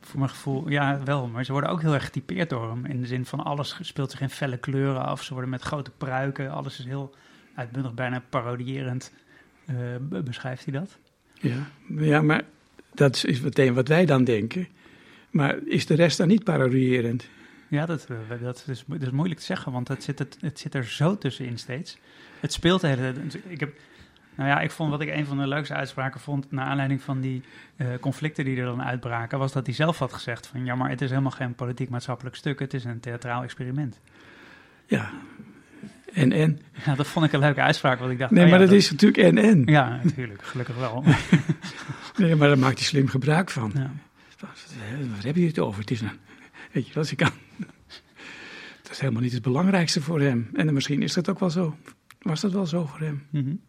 [0.00, 2.84] voor mijn gevoel, ja wel, maar ze worden ook heel erg getypeerd door hem.
[2.84, 5.22] In de zin van alles speelt zich in felle kleuren af.
[5.22, 7.14] Ze worden met grote pruiken, alles is heel
[7.58, 9.12] uitbundig, bijna parodierend.
[9.70, 10.98] Uh, beschrijft hij dat?
[11.40, 12.42] Ja, ja, maar
[12.94, 14.68] dat is meteen wat wij dan denken.
[15.30, 17.28] Maar is de rest dan niet parodierend?
[17.68, 20.58] Ja, dat, eh, dat, is, dat is moeilijk te zeggen, want het zit, het, het
[20.58, 21.98] zit er zo tussenin steeds.
[22.40, 23.38] Het speelt de hele tijd.
[23.46, 23.76] Ik heb,
[24.34, 27.20] nou ja, ik vond wat ik een van de leukste uitspraken vond, naar aanleiding van
[27.20, 27.42] die
[27.76, 30.90] uh, conflicten die er dan uitbraken, was dat hij zelf had gezegd van, ja, maar
[30.90, 34.00] het is helemaal geen politiek-maatschappelijk stuk, het is een theatraal experiment.
[34.86, 35.10] Ja,
[36.12, 36.60] en en.
[36.84, 38.30] Ja, dat vond ik een leuke uitspraak, want ik dacht...
[38.30, 39.62] Nee, oh maar dat, is natuurlijk en en.
[39.64, 41.04] Ja, natuurlijk, gelukkig wel.
[42.18, 43.72] nee, maar daar maakt hij slim gebruik van.
[43.74, 43.90] Ja.
[44.38, 44.66] Wat,
[45.14, 45.80] wat heb je het over?
[45.80, 46.10] Het is een,
[46.72, 47.30] weet je wat, ik kan...
[48.82, 50.50] Dat is helemaal niet het belangrijkste voor hem.
[50.52, 51.76] En misschien is dat ook wel zo.
[52.18, 53.26] Was dat wel zo voor hem?
[53.30, 53.60] Mm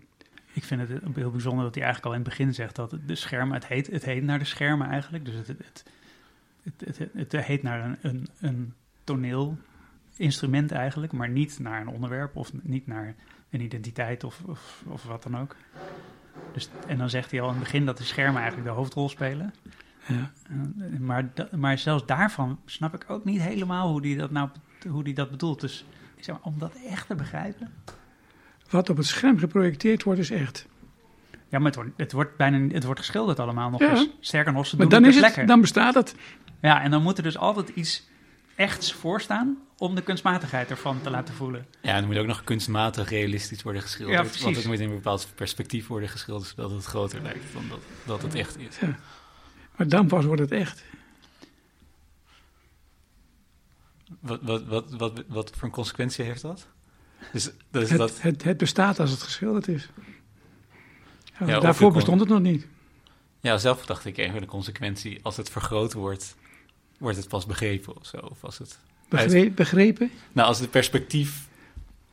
[0.53, 3.15] Ik vind het heel bijzonder dat hij eigenlijk al in het begin zegt dat de
[3.15, 5.25] schermen, het heet, het heet naar de schermen eigenlijk.
[5.25, 5.83] Dus het, het,
[6.63, 9.57] het, het, het heet naar een, een, een toneel
[10.19, 13.15] instrument eigenlijk, maar niet naar een onderwerp of niet naar
[13.49, 15.55] een identiteit of, of, of wat dan ook.
[16.53, 19.09] Dus, en dan zegt hij al in het begin dat de schermen eigenlijk de hoofdrol
[19.09, 19.53] spelen.
[20.07, 20.31] Ja.
[20.99, 24.49] Maar, maar zelfs daarvan snap ik ook niet helemaal hoe hij dat nou
[24.87, 25.61] hoe die dat bedoelt.
[25.61, 25.85] Dus
[26.19, 27.71] zeg maar, om dat echt te begrijpen.
[28.69, 30.67] Wat op het scherm geprojecteerd wordt, is echt.
[31.49, 34.09] Ja, maar het wordt, het wordt bijna het wordt geschilderd allemaal nog eens.
[34.19, 35.45] Sterker nog, ze doen maar dan het is lekker.
[35.45, 36.15] Dan bestaat het.
[36.61, 38.08] Ja, en dan moet er dus altijd iets
[38.59, 41.65] echts voorstaan om de kunstmatigheid ervan te laten voelen.
[41.81, 44.35] Ja, en dan moet ook nog kunstmatig realistisch worden geschilderd.
[44.35, 47.63] Ja, want het moet in een bepaald perspectief worden geschilderd, zodat het groter lijkt dan
[47.69, 48.79] dat, dat het echt is.
[48.79, 48.99] Ja.
[49.75, 50.83] Maar dan pas wordt het echt.
[54.19, 56.67] Wat, wat, wat, wat, wat voor een consequentie heeft dat?
[57.31, 58.21] Dus, dus het, dat...
[58.21, 59.89] Het, het, bestaat als het geschilderd is.
[61.45, 62.67] Ja, daarvoor bestond het nog niet.
[63.39, 66.35] Ja, zelf dacht ik even de consequentie, als het vergroot wordt,
[66.99, 68.17] wordt het pas begrepen of zo.
[68.17, 68.79] Of als het
[69.55, 70.11] begrepen?
[70.31, 71.47] Nou, als het perspectief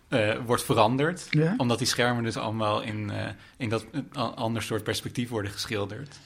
[0.09, 5.29] uh, wordt veranderd, omdat die schermen dus allemaal in, uh, in dat ander soort perspectief
[5.29, 6.18] worden geschilderd.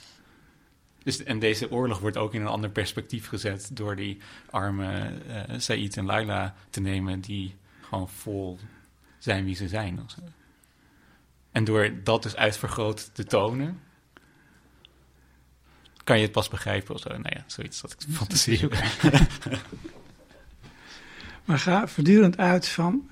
[1.03, 4.18] Dus, en deze oorlog wordt ook in een ander perspectief gezet door die
[4.51, 5.12] arme
[5.57, 8.59] Said en Laila te nemen, die gewoon vol
[9.18, 10.07] zijn wie ze zijn.
[11.53, 13.81] En door dat dus uitvergroot te tonen,
[16.11, 17.09] kan je het pas begrijpen of zo.
[17.09, 18.68] Nou ja, zoiets dat ik fantasie.
[21.44, 23.09] maar ga voortdurend uit van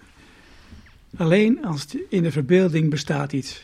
[1.16, 3.62] alleen als in de verbeelding bestaat iets.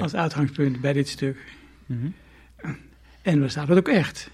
[0.00, 1.36] Als uitgangspunt bij dit stuk.
[1.86, 2.14] Mm
[3.22, 4.30] En bestaat het ook echt.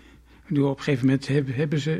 [0.47, 1.91] Bedoel, op een gegeven moment hebben, hebben ze,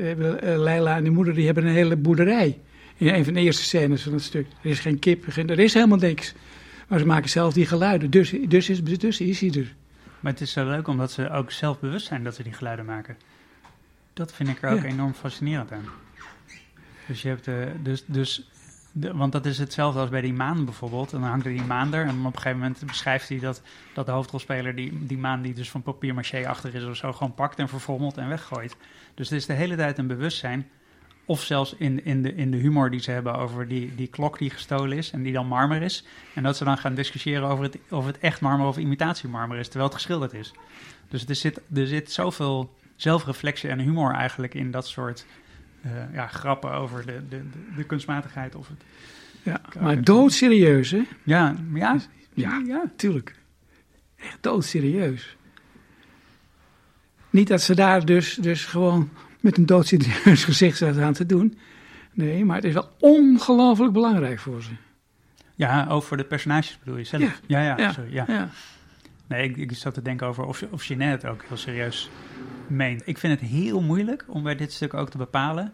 [0.00, 2.60] hebben eh, Leila en de moeder, die hebben een hele boerderij.
[2.96, 4.46] In een van de eerste scènes van het stuk.
[4.62, 6.34] Er is geen kip, er is helemaal niks.
[6.88, 9.74] Maar ze maken zelf die geluiden, dus, dus, is, dus is hij er.
[10.24, 12.84] Maar het is zo leuk omdat ze ook zelf bewust zijn dat ze die geluiden
[12.84, 13.16] maken.
[14.12, 15.84] Dat vind ik er ook enorm fascinerend aan.
[17.06, 18.48] Dus je hebt, de, dus, dus
[18.92, 21.12] de, want dat is hetzelfde als bij die maan bijvoorbeeld.
[21.12, 22.06] En dan hangt er die maan er.
[22.06, 23.62] En op een gegeven moment beschrijft hij dat,
[23.94, 27.12] dat de hoofdrolspeler die, die maan die dus van papier maché achter is of zo
[27.12, 28.76] gewoon pakt en verfrommelt en weggooit.
[29.14, 30.70] Dus het is de hele tijd een bewustzijn.
[31.26, 34.38] Of zelfs in, in, de, in de humor die ze hebben over die, die klok
[34.38, 36.04] die gestolen is en die dan marmer is.
[36.34, 39.64] En dat ze dan gaan discussiëren over het, of het echt marmer of imitatiemarmer is,
[39.66, 40.52] terwijl het geschilderd is.
[41.08, 45.26] Dus er zit, er zit zoveel zelfreflectie en humor eigenlijk in dat soort
[45.86, 47.42] uh, ja, grappen over de, de,
[47.76, 48.54] de, kunstmatigheid.
[48.54, 48.82] Of het,
[49.42, 51.02] ja, maar doodserieus, hè?
[51.22, 52.00] Ja, ja,
[52.34, 53.34] ja, ja, tuurlijk.
[54.16, 55.36] Echt doodserieus.
[57.30, 59.10] Niet dat ze daar dus, dus gewoon
[59.44, 61.58] met een doodserieus gezicht aan te doen.
[62.12, 64.70] Nee, maar het is wel ongelooflijk belangrijk voor ze.
[65.54, 67.22] Ja, over de personages bedoel je zelf?
[67.22, 67.32] Ja.
[67.46, 67.92] Ja, ja, Ja.
[67.92, 68.24] sorry, ja.
[68.28, 68.48] Ja.
[69.26, 72.10] Nee, ik, ik zat te denken over of, of Jeanette het ook heel serieus
[72.66, 73.02] meent.
[73.04, 75.72] Ik vind het heel moeilijk om bij dit stuk ook te bepalen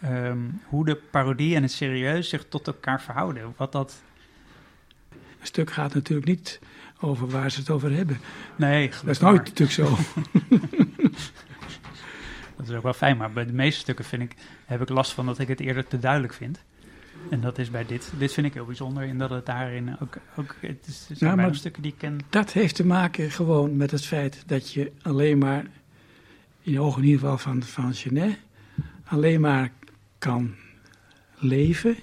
[0.00, 3.52] ehm, hoe de parodie en het serieus zich tot elkaar verhouden.
[3.56, 4.02] Wat dat...
[5.40, 6.60] Een stuk gaat natuurlijk niet
[7.00, 8.18] over waar ze het over hebben.
[8.56, 9.96] Nee, Dat is nooit natuurlijk zo.
[12.60, 15.12] Dat is ook wel fijn, maar bij de meeste stukken vind ik, heb ik last
[15.12, 16.64] van dat ik het eerder te duidelijk vind.
[17.30, 18.12] En dat is bij dit.
[18.18, 20.16] Dit vind ik heel bijzonder in dat het daarin ook...
[20.36, 22.18] ook het, is, het zijn maar- stukken die ik ken.
[22.30, 25.64] Dat heeft te maken gewoon met het feit dat je alleen maar,
[26.62, 28.38] in de ogen in ieder geval van, van Genet,
[29.04, 29.72] alleen maar
[30.18, 30.54] kan
[31.38, 31.96] leven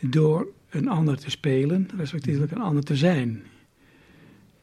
[0.00, 3.44] door een ander te spelen, respectievelijk een ander te zijn.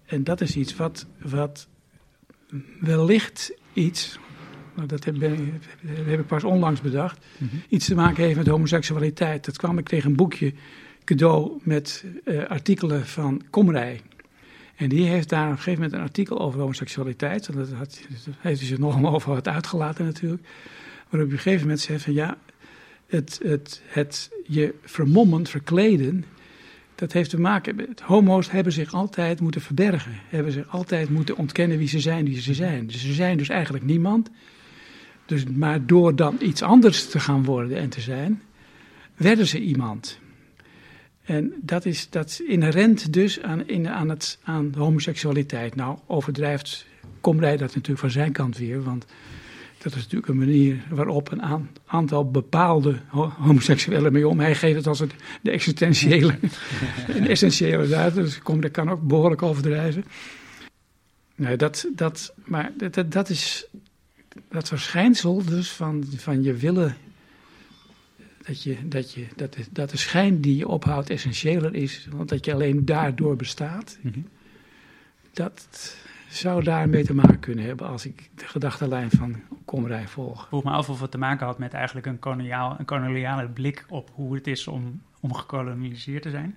[0.06, 1.68] En dat is iets wat, wat
[2.80, 4.20] wellicht iets,
[4.74, 7.26] maar dat heb, ben- heb ik pas onlangs bedacht,
[7.70, 9.46] iets te maken heeft met homoseksualiteit.
[9.46, 10.54] Dat kwam ik tegen een boekje
[11.04, 14.02] cadeau met eh, artikelen van Komrij.
[14.76, 17.48] En die heeft daar op een gegeven moment een artikel over homoseksualiteit.
[17.48, 20.44] En dat had, dat heeft hij zich nogal over wat uitgelaten natuurlijk.
[21.10, 22.38] Waarop je op een gegeven moment zegt van ja,
[23.08, 26.26] het, het, het je vermommen, verkleden,
[26.96, 28.02] dat heeft te maken met...
[28.02, 30.12] Homo's hebben zich altijd moeten verbergen.
[30.30, 32.88] Hebben zich altijd moeten ontkennen wie ze zijn, wie ze zijn.
[32.88, 34.30] Dus ze zijn dus eigenlijk niemand.
[35.32, 38.42] Dus, maar door dan iets anders te gaan worden en te zijn,
[39.16, 40.20] werden ze iemand.
[41.24, 45.76] En dat is, dat is inherent dus aan, in, aan, het, aan de homoseksualiteit.
[45.76, 46.86] Nou, overdrijft
[47.22, 49.06] Komrij dat natuurlijk van zijn kant weer, want
[49.78, 54.40] dat is natuurlijk een manier waarop een aan- aantal bepaalde ho- homoseksuelen mee om.
[54.40, 56.36] Hij geeft het als het, de existentiële,
[57.18, 60.06] een essentiële duid, dus Komrij kan ook behoorlijk overdrijven.
[61.36, 63.68] Nee, dat, dat, maar dat, dat, dat is
[64.50, 66.96] dat verschijnsel dus van, van je willen
[68.46, 72.30] dat, je, dat, je, dat, de, dat de schijn die je ophoudt essentiëler is, want
[72.30, 74.20] dat je alleen daardoor bestaat, Mhm.
[75.34, 75.96] dat
[76.30, 80.42] zou daarmee te maken kunnen hebben als ik de gedachtenlijn van Komrij volg.
[80.42, 83.50] Ik vroeg me af of het te maken had met eigenlijk een, koloniaal, een koloniale
[83.50, 86.56] blik op hoe het is om, om gekolonialiseerd te zijn.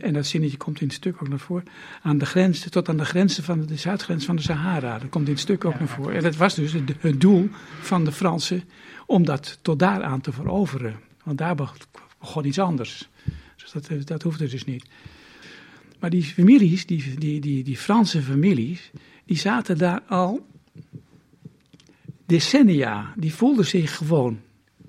[0.00, 1.64] en dat, zinnetje komt in het stuk ook naar voren,
[2.02, 4.98] aan de grens, tot aan de grenzen van de, de zuidgrens van de Sahara.
[4.98, 6.14] Dat komt in het stuk ook Ja, naar voren.
[6.14, 7.48] En dat was dus het, het doel
[7.80, 8.62] van de Fransen
[9.06, 11.00] om dat tot daaraan te veroveren.
[11.24, 11.68] Want daar be-
[12.20, 13.08] begon iets anders.
[13.56, 14.84] Dus dat, eh, dat hoefde dus niet.
[16.00, 18.90] Maar die families, die, die, die, die Franse families,
[19.24, 20.46] die zaten daar al
[22.26, 23.12] decennia.
[23.16, 24.40] Die voelden zich gewoon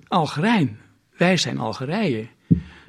[0.08, 0.78] Algerijn.
[1.16, 2.28] Wij zijn Algerijen.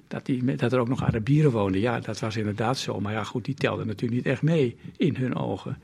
[0.07, 2.99] Dat, die, dat er ook nog Arabieren woonden, ja, dat was inderdaad zo.
[2.99, 5.77] Maar ja, goed, die telden natuurlijk niet echt mee in hun ogen.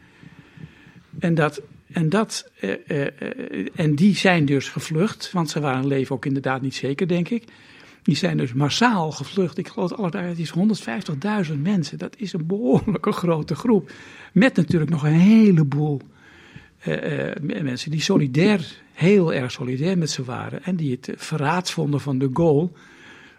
[1.20, 5.88] En, dat, en, dat, eh, eh, eh, en die zijn dus gevlucht, want ze waren
[5.88, 7.44] leven ook inderdaad niet zeker, denk ik.
[8.04, 9.58] Die zijn dus massaal gevlucht.
[9.58, 10.54] Ik geloof dat het is
[11.52, 11.98] 150.000 mensen.
[11.98, 13.92] Dat is een behoorlijke grote groep.
[14.34, 16.02] Met natuurlijk nog een heleboel
[16.84, 20.64] eh, eh, mensen die solidair, heel erg solidair met ze waren.
[20.64, 22.70] En die het verraad vonden van de Gaulle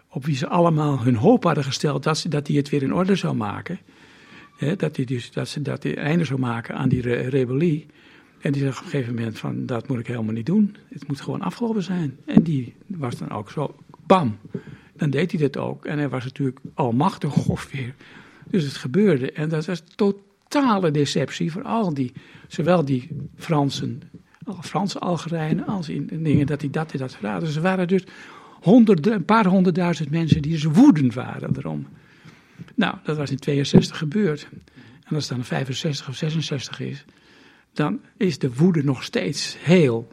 [0.09, 2.93] op wie ze allemaal hun hoop hadden gesteld dat, ze, dat hij het weer in
[2.93, 3.79] orde zou maken.
[4.77, 7.85] Dat hij dus dat ze dat hij einde zou maken aan die re- rebellie.
[8.39, 10.75] En die zegt op een gegeven moment van dat moet ik helemaal niet doen.
[10.89, 12.17] Het moet gewoon afgelopen zijn.
[12.25, 14.37] En die was dan ook zo, bam.
[14.95, 15.85] Dan deed hij dat ook.
[15.85, 17.93] En hij was natuurlijk almachtig ongeveer.
[18.49, 19.31] Dus het gebeurde.
[19.31, 19.83] En dat was
[20.61, 22.13] totale deceptie voor al die,
[22.47, 24.01] zowel die Fransen,
[24.61, 27.49] Franse Algerijnen, als in in dingen dat hij dat en dat verraden.
[27.49, 28.03] Ze waren dus
[28.61, 31.87] een paar honderdduizend mensen die dus woedend waren erom.
[32.75, 34.47] Nou, dat was in 62 gebeurd.
[35.03, 37.05] En als het dan 65 of 66 is,
[37.73, 40.07] dan is de woede nog steeds heel.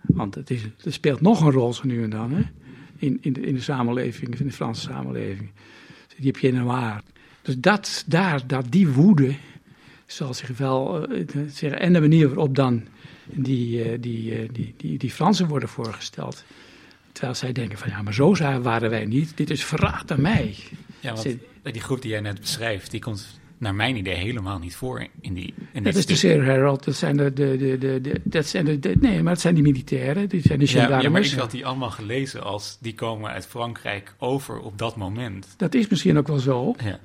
[0.00, 2.42] Want het, is, het speelt nog een rol zo nu en dan hè?
[2.98, 5.50] In, in, de, in de samenleving, in de Franse samenleving.
[6.16, 6.70] Die heb je in.
[7.42, 9.34] Dus dat, daar, dat, die woede
[10.06, 11.80] zal zich wel eh, zeggen.
[11.80, 12.82] En de manier waarop dan
[13.24, 16.44] die, eh, die, eh, die, die, die Fransen worden voorgesteld.
[17.12, 19.36] Terwijl zij denken van ja, maar zo waren wij niet.
[19.36, 20.56] Dit is verraad aan mij.
[21.00, 21.24] Ja, want
[21.62, 25.34] die groep die jij net beschrijft, die komt naar mijn idee helemaal niet voor in
[25.34, 26.14] die in Dat is de.
[26.16, 29.54] Sir Harold, dat zijn de, de, de, de, dat zijn de, nee, maar het zijn
[29.54, 31.34] die militairen, die zijn de Ja, ja, maar ik gendarmes.
[31.34, 35.54] had die allemaal gelezen als die komen uit Frankrijk over op dat moment.
[35.56, 36.98] Dat is misschien ook wel zo, Ja,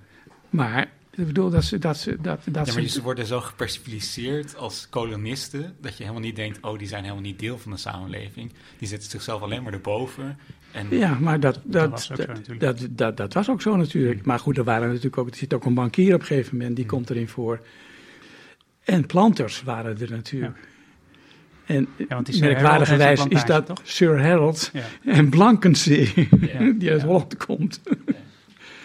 [0.49, 3.39] maar ik bedoel dat ze, dat ze, dat, dat ja maar ze, ze worden zo
[3.39, 7.71] gepersonaliseerd als kolonisten, dat je helemaal niet denkt, oh, die zijn helemaal niet deel van
[7.71, 8.51] de samenleving.
[8.77, 10.37] Die zetten zichzelf alleen maar erboven.
[10.71, 12.59] En Ja, maar dat, dat, was ook dat, zo natuurlijk.
[12.59, 14.25] dat, dat, dat was ook zo natuurlijk.
[14.25, 16.75] Maar goed, er waren natuurlijk ook, er zit ook een bankier op een gegeven moment,
[16.75, 17.61] die komt erin voor.
[18.83, 20.57] En planters waren er natuurlijk.
[21.65, 26.71] En want die Sir Harold merkwaardigerwijs is dat Sir Harold Ja, en Blankensee, Ja.
[26.79, 27.07] die uit Ja.
[27.07, 27.81] Holland komt.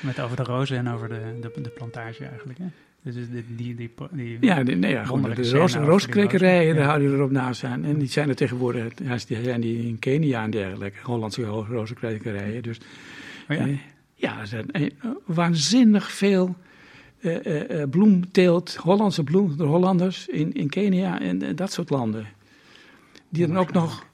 [0.01, 2.59] Met over de rozen en over de, de, de plantage eigenlijk.
[2.59, 2.67] Hè?
[3.03, 7.23] Dus die, die, die, die, Ja, de, nee, ja goed, de roos, daar houden er
[7.23, 7.85] op naast aan.
[7.85, 12.63] En die zijn er tegenwoordig, die zijn die in Kenia en dergelijke, Hollandse ro- rozenkwekerijen.
[12.63, 12.79] Dus
[13.51, 13.67] Oh ja?
[13.67, 13.79] eh,
[14.15, 14.91] ja, er zijn eh,
[15.25, 16.57] waanzinnig veel
[17.21, 22.27] eh, eh, bloemteelt, Hollandse bloem, de Hollanders in, in Kenia en dat soort landen.
[23.29, 24.07] Die dan ook nog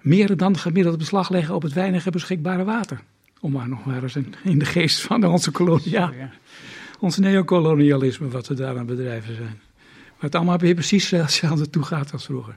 [0.00, 3.00] meer dan gemiddeld beslag leggen op het weinige beschikbare water.
[3.42, 6.30] Om maar nog maar eens in, in de geest van onze kolonia, ja.
[6.98, 9.60] ons neocolonialisme wat we daar aan bedrijven zijn.
[10.06, 12.56] Maar het allemaal weer precies hetzelfde toe gaat als vroeger.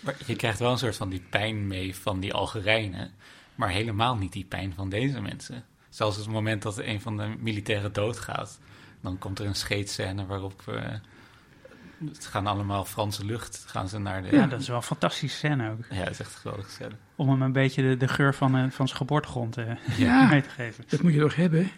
[0.00, 3.10] Maar je krijgt wel een soort van die pijn mee van die Algerijnen,
[3.54, 5.64] maar helemaal niet die pijn van deze mensen.
[5.88, 8.58] Zelfs op het moment dat een van de militairen doodgaat,
[9.00, 10.82] dan komt er een scheetscène waarop eh,
[12.04, 14.36] het gaan allemaal Franse lucht, gaan ze naar de...
[14.36, 15.84] Ja, dat is wel een fantastische scène ook.
[15.90, 16.94] Ja, dat is echt een geweldige scène.
[17.16, 19.64] Om hem een beetje de, de geur van, eh, van zijn geboortegrond eh,
[19.96, 20.28] Ja.
[20.30, 20.84] mee te geven.
[20.88, 21.70] Dat moet je toch hebben?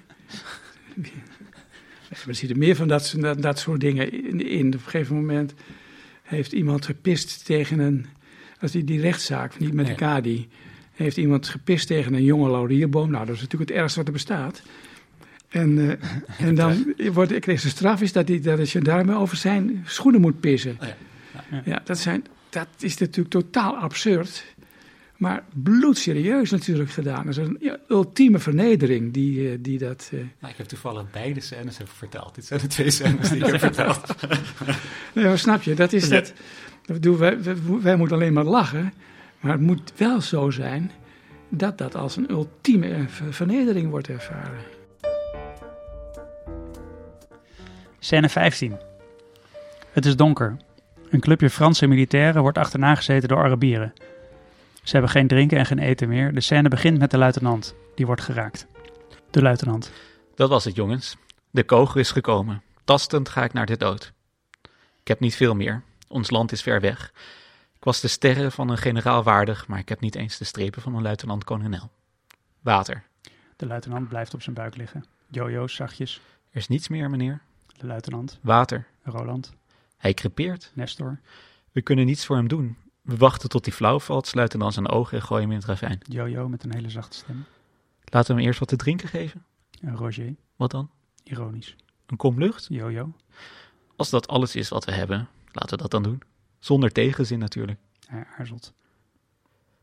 [2.27, 4.67] Er zitten meer van dat, dat, dat soort dingen in, in.
[4.67, 5.55] Op een gegeven moment
[6.23, 8.07] heeft iemand gepist tegen een...
[8.61, 10.49] Als die, die rechtszaak, niet met de kadi...
[10.93, 13.11] heeft iemand gepist tegen een jonge laurierboom.
[13.11, 14.63] Nou, dat is natuurlijk het ergste wat er bestaat.
[15.49, 16.09] En, eh,
[16.49, 20.21] en dan wordt, kreeg de straf is dat, hij, dat de gendarme over zijn schoenen
[20.21, 20.77] moet pissen.
[20.81, 20.97] Oh ja.
[21.51, 21.63] Ja.
[21.65, 24.45] Ja, dat, zijn, dat is natuurlijk totaal absurd.
[25.19, 27.27] Maar bloedserieus natuurlijk gedaan.
[27.27, 30.09] Dat is een ja, ultieme vernedering die, eh, die dat...
[30.13, 32.35] eh, Nou, ik heb toevallig beide scènes even verteld.
[32.35, 34.01] Dit zijn de twee scènes die ik heb verteld.
[35.15, 36.15] Nee, maar snap je, dat is Ja.
[36.15, 36.33] dat.
[36.87, 38.93] bedoel, wij, wij, wij moeten alleen maar lachen.
[39.41, 40.91] Maar het moet wel zo zijn
[41.49, 44.59] dat dat als een ultieme eh, ver- vernedering wordt ervaren.
[47.99, 48.77] Scène 15.
[49.93, 50.57] Het is donker.
[51.11, 53.93] Een clubje Franse militairen wordt achterna gezeten door Arabieren.
[54.89, 56.35] Ze hebben geen drinken en geen eten meer.
[56.35, 57.75] De scène begint met de luitenant.
[57.95, 58.67] Die wordt geraakt.
[59.31, 59.93] De luitenant.
[60.35, 61.17] Dat was het, jongens.
[61.51, 62.63] De kogel is gekomen.
[62.85, 64.13] Tastend ga ik naar de dood.
[65.01, 65.83] Ik heb niet veel meer.
[66.07, 67.13] Ons land is ver weg.
[67.77, 70.83] Ik was de sterren van een generaal waardig, maar ik heb niet eens de strepen
[70.83, 71.91] van een luitenant-kolonel.
[72.61, 73.03] Water.
[73.57, 75.05] De luitenant blijft op zijn buik liggen.
[75.27, 76.21] Jojo zachtjes.
[76.51, 77.41] Er is niets meer, meneer.
[77.79, 78.39] De luitenant.
[78.43, 78.87] Water.
[79.03, 79.53] Roland.
[79.97, 80.71] Hij crepeert.
[80.75, 81.21] Nestor.
[81.73, 82.77] We kunnen niets voor hem doen.
[83.09, 85.67] We wachten tot hij flauw valt, sluiten dan zijn ogen en gooien hem in het
[85.67, 86.01] ravijn.
[86.03, 87.45] Jojo met een hele zachte stem.
[88.05, 89.45] Laten we hem eerst wat te drinken geven.
[89.81, 90.35] En Roger.
[90.57, 90.91] Wat dan?
[91.23, 91.77] Ironisch.
[92.07, 92.67] Een kom lucht?
[92.71, 93.13] Jojo.
[93.97, 96.23] Als dat alles is wat we hebben, laten we dat dan doen.
[96.59, 97.79] Zonder tegenzin natuurlijk.
[98.07, 98.73] Hij aarzelt.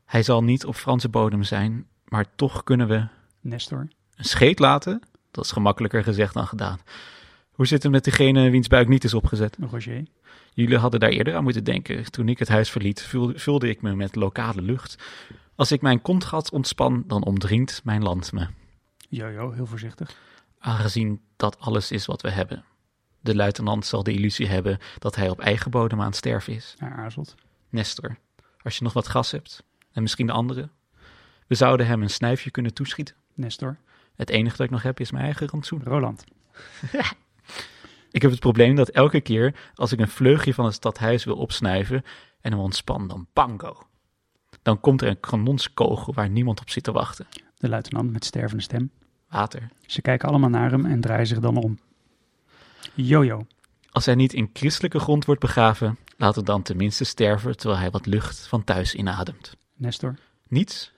[0.05, 3.07] Hij zal niet op Franse bodem zijn, maar toch kunnen we
[3.39, 3.88] Nestor.
[4.15, 5.01] een scheet laten.
[5.32, 6.80] Dat is gemakkelijker gezegd dan gedaan.
[7.56, 9.58] Hoe zit het met degene wiens buik niet is opgezet?
[9.60, 10.03] Roger.
[10.53, 12.12] Jullie hadden daar eerder aan moeten denken.
[12.12, 13.01] Toen ik het huis verliet,
[13.36, 14.97] vulde, ik me met lokale lucht.
[15.56, 18.47] Als ik mijn kontgat ontspan, dan omdringt mijn land me.
[19.10, 20.16] Jojo, heel voorzichtig.
[20.60, 22.64] Aangezien dat alles is wat we hebben.
[23.20, 26.76] De luitenant zal de illusie hebben dat hij op eigen bodem aan het sterven is.
[26.78, 27.36] Hij aarzelt.
[27.70, 28.18] Nestor,
[28.62, 30.72] als je nog wat gas hebt, en misschien de anderen,
[31.47, 33.16] we zouden hem een snuifje kunnen toeschieten.
[33.34, 33.78] Nestor.
[34.16, 35.84] Het enige dat ik nog heb is mijn eigen rantsoen.
[35.84, 36.24] Roland.
[38.12, 41.36] Ik heb het probleem dat elke keer als ik een vleugje van het stadhuis wil
[41.36, 42.04] opsnuiven
[42.41, 43.88] en hem ontspan, dan bango.
[44.62, 47.28] Dan komt er een kanonskogel waar niemand op zit te wachten.
[47.58, 48.91] De luitenant met stervende stem.
[49.30, 49.70] Water.
[49.86, 51.80] Ze kijken allemaal naar hem en draaien zich dan om.
[52.93, 53.46] Jojo.
[53.91, 57.91] Als hij niet in christelijke grond wordt begraven, laat het dan tenminste sterven terwijl hij
[57.91, 59.56] wat lucht van thuis inademt.
[59.74, 60.16] Nestor.
[60.48, 60.91] Niets?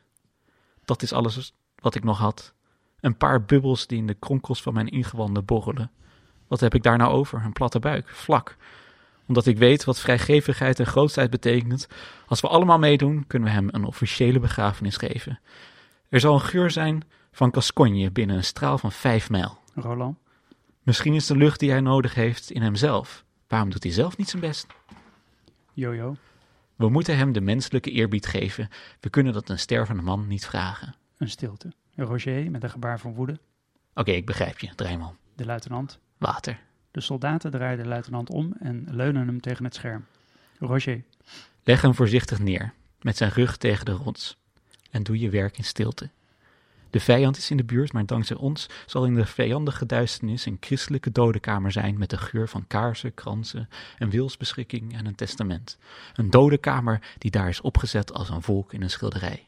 [0.86, 2.54] Dat is alles wat ik nog had.
[3.00, 5.92] Een paar bubbels die in de kronkels van mijn ingewanden borrelen.
[6.48, 7.42] Wat heb ik daar nou over?
[7.46, 8.56] Een platte buik, vlak.
[9.28, 11.88] Omdat ik weet wat vrijgevigheid en grootheid betekent.
[12.28, 15.40] Als we allemaal meedoen, kunnen we hem een officiële begrafenis geven.
[16.10, 19.58] Er zal een geur zijn van Gascogne binnen een straal van vijf mijl.
[19.74, 20.18] Roland.
[20.84, 23.26] Misschien is de lucht die hij nodig heeft in hemzelf.
[23.48, 24.68] Waarom doet hij zelf niet zijn best?
[25.74, 26.16] Jojo.
[26.76, 28.70] We moeten hem de menselijke eerbied geven.
[29.00, 30.96] We kunnen dat een stervende man niet vragen.
[31.18, 31.72] Een stilte.
[31.96, 33.40] Roger met een gebaar van woede.
[33.94, 35.18] Oké, ik begrijp je, Drijman.
[35.36, 36.00] De luitenant.
[36.18, 36.60] Water.
[36.92, 40.06] De soldaten draaien de luitenant om en leunen hem tegen het scherm.
[40.60, 41.04] Roger.
[41.64, 44.38] Leg hem voorzichtig neer, met zijn rug tegen de rots.
[44.92, 46.10] En doe je werk in stilte.
[46.90, 50.58] De vijand is in de buurt, maar dankzij ons zal in de vijandige duisternis een
[50.60, 55.78] christelijke dodenkamer zijn met de geur van kaarsen, kransen, een wilsbeschikking en een testament.
[56.14, 59.48] Een dodenkamer die daar is opgezet als een volk in een schilderij.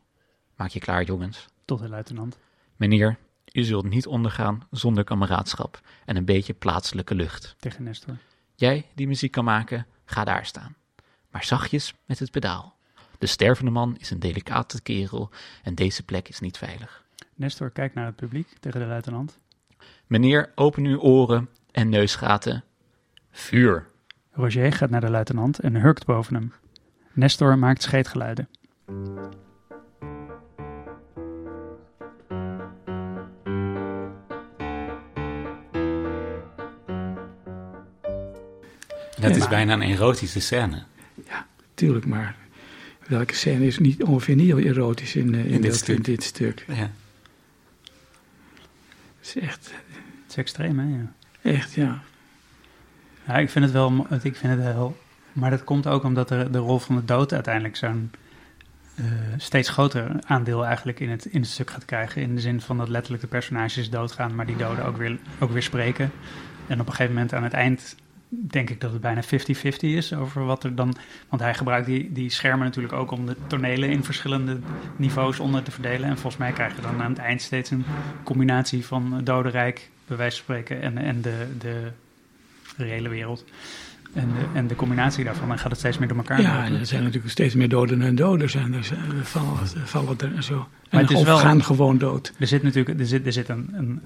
[0.55, 1.45] Maak je klaar, jongens.
[1.65, 2.38] Tot de luitenant.
[2.76, 3.17] Meneer,
[3.54, 7.56] u zult niet ondergaan zonder kameraadschap en een beetje plaatselijke lucht.
[7.60, 8.18] Tegen Nestor.
[8.56, 10.76] Jij die muziek kan maken, ga daar staan.
[11.32, 12.78] Maar zachtjes met het pedaal.
[13.18, 15.30] De stervende man is een delicate kerel
[15.64, 17.04] en deze plek is niet veilig.
[17.36, 19.38] Nestor kijkt naar het publiek tegen de luitenant.
[20.08, 22.64] Meneer, open uw oren en neusgaten.
[23.32, 23.88] Vuur.
[24.32, 26.54] Roger gaat naar de luitenant en hurkt boven hem.
[27.14, 28.50] Nestor maakt scheetgeluiden.
[39.20, 39.49] Dat is Ja.
[39.49, 40.84] bijna een erotische scène.
[41.74, 42.36] Tuurlijk, maar
[43.07, 45.95] welke scène is niet, ongeveer niet heel erotisch in, eh, in, In dit dat- stuk.
[45.95, 46.65] in dit stuk?
[46.67, 46.91] Ja.
[49.20, 49.72] Het is echt,
[50.24, 50.86] Het is extreem, hè?
[50.88, 51.11] Ja.
[51.55, 51.99] echt, ja.
[53.28, 54.97] Ja, ik vind het wel, ik vind het heel,
[55.34, 58.11] maar dat komt ook omdat de, de rol van de dood uiteindelijk zo'n
[58.95, 59.05] eh,
[59.38, 62.22] steeds groter aandeel eigenlijk in het, in het stuk gaat krijgen.
[62.22, 65.51] In de zin van dat letterlijk de personages doodgaan, maar die doden ook weer, ook
[65.51, 66.11] weer spreken.
[66.67, 67.95] En op een gegeven moment aan het eind
[68.30, 69.27] denk ik dat het bijna 50-50
[69.80, 70.95] is over wat er dan...
[71.30, 74.59] Want hij gebruikt die, die schermen natuurlijk ook om de tonelen in verschillende
[74.95, 76.09] niveaus onder te verdelen.
[76.09, 77.86] En volgens mij krijg je dan aan het eind steeds een
[78.23, 81.91] combinatie van dodenrijk, bij wijze van spreken, en, en de, de
[82.77, 83.45] reële wereld.
[84.13, 86.41] En de, en de combinatie daarvan, dan gaat het steeds meer door elkaar.
[86.41, 88.49] Ja, en er zijn natuurlijk steeds meer doden en doden.
[88.49, 90.55] Zijn er, er vallen, er vallen er en zo.
[90.57, 92.34] Maar En het is wel- gaan gewoon dood.
[92.39, 94.01] Er zit natuurlijk er zit, er zit een, een-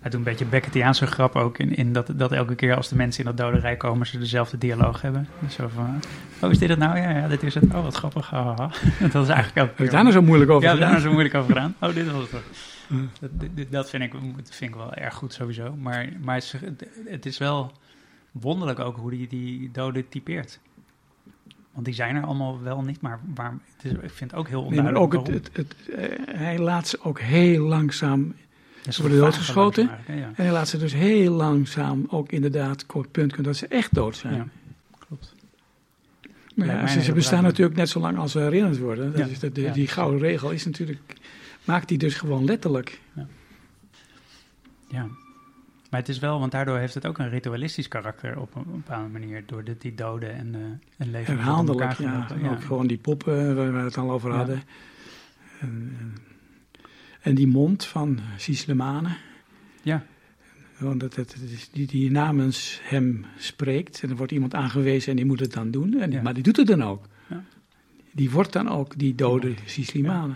[0.00, 2.96] hij doet een beetje Beckettiaanse grap ook in, in dat, dat elke keer als de
[2.96, 5.28] mensen in dat doderij komen, ze dezelfde dialoog hebben.
[5.38, 6.00] Dus zo van,
[6.42, 6.98] oh is dit het nou?
[6.98, 7.64] Ja, ja, dit is het.
[7.74, 8.30] Oh, wat grappig.
[9.12, 9.90] dat is eigenlijk elke Heb je keer.
[9.90, 11.74] daar nou zo moeilijk over ja, daar is zo moeilijk over gedaan.
[11.80, 12.30] Oh, dit was het.
[12.30, 12.42] toch.
[12.86, 12.94] Hm.
[13.20, 14.12] Dat, dit- dat vind, ik,
[14.50, 15.74] vind ik wel erg goed sowieso.
[15.76, 16.54] Maar, maar het, is,
[17.10, 17.72] het is wel
[18.32, 20.60] wonderlijk ook hoe die, die doden typeert.
[21.72, 24.48] Want die zijn er allemaal wel niet, maar waar, het is, ik vind het ook
[24.48, 28.34] heel Nee, maar onduidelijk ook het, het, het, eh, hij laat ze ook heel langzaam
[28.88, 29.90] ze worden doodgeschoten.
[30.34, 34.16] En laat ze dus heel langzaam ook inderdaad het punt komen dat ze echt dood
[34.16, 34.34] zijn.
[34.34, 34.46] Ja,
[34.98, 35.34] klopt.
[36.54, 39.10] Maar ja, ze, bestaan natuurlijk net zo lang als ze herinnerd worden.
[39.12, 39.26] Dat Ja.
[39.26, 39.72] is de, de- Ja.
[39.72, 41.16] die gouden regel is natuurlijk,
[41.64, 43.00] maakt die dus gewoon letterlijk.
[44.88, 45.06] Ja.
[45.90, 49.08] Maar het is wel, want daardoor heeft het ook een ritualistisch karakter op een bepaalde
[49.08, 49.42] manier.
[49.46, 50.60] Door de, die doden en, eh
[50.96, 51.34] en leven.
[51.36, 52.26] Herhaaldelijk, ja.
[52.50, 54.62] Ook gewoon die poppen waar we het al over hadden.
[55.60, 56.14] En, en,
[57.20, 59.16] en die mond van Sislemane.
[59.82, 60.06] Ja.
[60.78, 61.34] Want dat,
[61.72, 64.02] die, die namens hem spreekt.
[64.02, 66.00] En er wordt iemand aangewezen en die moet het dan doen.
[66.00, 66.22] En Ja.
[66.22, 67.04] Maar die doet het dan ook.
[67.28, 67.44] Ja.
[68.12, 70.34] Die wordt dan ook die dode Sislimane.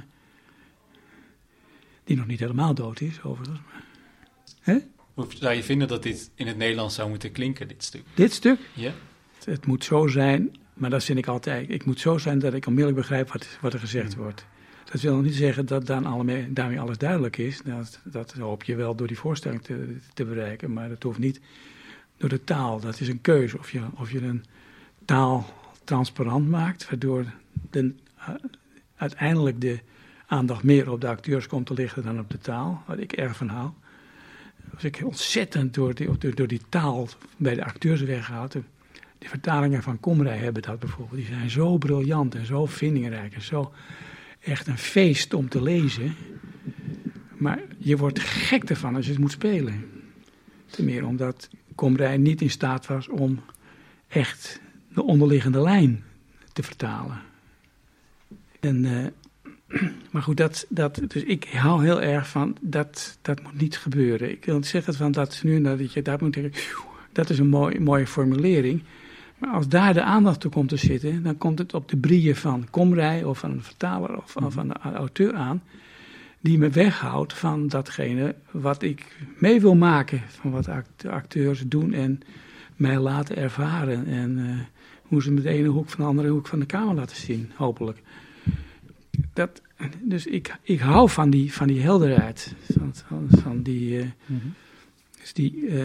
[2.04, 3.60] Die nog niet helemaal dood is, overigens.
[4.60, 4.76] Hè?
[5.14, 8.02] Hoe zou je vinden dat dit in het Nederlands zou moeten klinken, dit stuk?
[8.14, 8.92] Dit stuk, Ja?
[9.36, 11.68] het, het moet zo zijn, maar dat vind ik altijd.
[11.68, 14.46] Het moet zo zijn dat ik onmiddellijk begrijp wat, wat er gezegd wordt.
[14.94, 17.60] Dat wil niet zeggen dat dan allemaal, daarmee alles duidelijk is.
[17.64, 19.62] Dat, dat hoop je wel door die voorstelling
[20.14, 21.40] te, bereiken, maar dat hoeft niet
[22.16, 22.80] door de taal.
[22.80, 23.58] Dat is een keuze.
[23.58, 24.44] Of je, of je een
[25.04, 25.46] taal
[25.84, 27.24] transparant maakt, waardoor
[27.70, 28.28] de, uh,
[28.96, 29.78] uiteindelijk de
[30.26, 33.36] aandacht meer op de acteurs komt te liggen dan op de taal, wat ik erg
[33.36, 33.70] van hou.
[34.74, 38.00] Als ik ontzettend door die, door, door die taal bij de acteurs.
[38.00, 38.62] De,
[39.18, 41.20] de vertalingen van Komrij hebben dat bijvoorbeeld.
[41.20, 43.72] Die zijn zo briljant en zo vindingrijk en zo
[44.44, 46.14] echt een feest om te lezen.
[47.36, 49.84] Maar je wordt gek ervan als je het moet spelen.
[50.66, 53.40] Ten meer omdat Komrij niet in staat was om
[54.08, 54.60] echt
[54.94, 56.04] de onderliggende lijn
[56.52, 57.22] te vertalen.
[58.60, 59.82] En, eh,
[60.12, 64.30] maar goed, dat, dat, dus ik hou heel erg van, dat, dat moet niet gebeuren.
[64.30, 66.60] Ik wil niet zeggen van dat nu dat je dat moet denken,
[67.12, 68.82] dat is een mooi, mooie formulering.
[69.44, 72.36] Maar als daar de aandacht toe komt te zitten, dan komt het op de brieën
[72.36, 75.62] van Komrij of van een vertaler of, of van de auteur aan,
[76.40, 81.92] die me weghoudt van datgene wat ik mee wil maken, van wat de acteurs doen
[81.92, 82.20] en
[82.76, 84.06] mij laten ervaren.
[84.06, 84.60] En uh,
[85.02, 87.52] hoe ze met de ene hoek van de andere hoek van de kamer laten zien,
[87.54, 88.02] hopelijk.
[89.32, 89.62] Dat,
[90.00, 94.40] dus ik, ik hou van die, van die helderheid, van, van, van die, uh, mm
[94.40, 94.54] -hmm.
[95.20, 95.84] dus die, uh,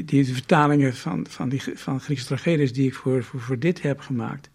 [0.00, 4.50] die, vertalingen van, van, die, van Griekse tragedies die ik voor, voor, dit heb gemaakt.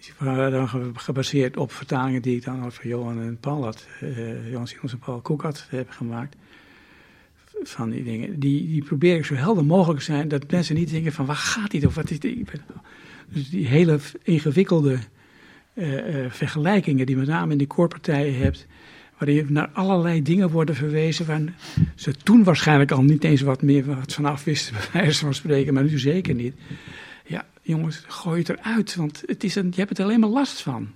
[0.00, 3.86] Die waren dan gebaseerd op vertalingen die ik dan al van Johan en Paul had,
[4.02, 6.36] uh, Johan en Paul Koek had gemaakt
[7.62, 8.40] van die dingen.
[8.40, 11.36] Die, die probeer ik zo helder mogelijk te zijn, dat mensen niet denken van waar
[11.36, 12.50] gaat dit of wat is dit.
[13.28, 14.98] Dus die hele ingewikkelde
[15.74, 15.92] uh,
[16.24, 18.66] uh, vergelijkingen die met name in die koorpartijen hebt,
[19.24, 21.42] waarin naar allerlei dingen worden verwezen waar
[21.94, 25.74] ze toen waarschijnlijk al niet eens wat meer wat vanaf wisten, bij wijze van spreken,
[25.74, 26.54] maar nu zeker niet.
[27.26, 30.62] Ja, jongens, gooi het eruit, want het is een, je hebt er alleen maar last
[30.62, 30.88] van.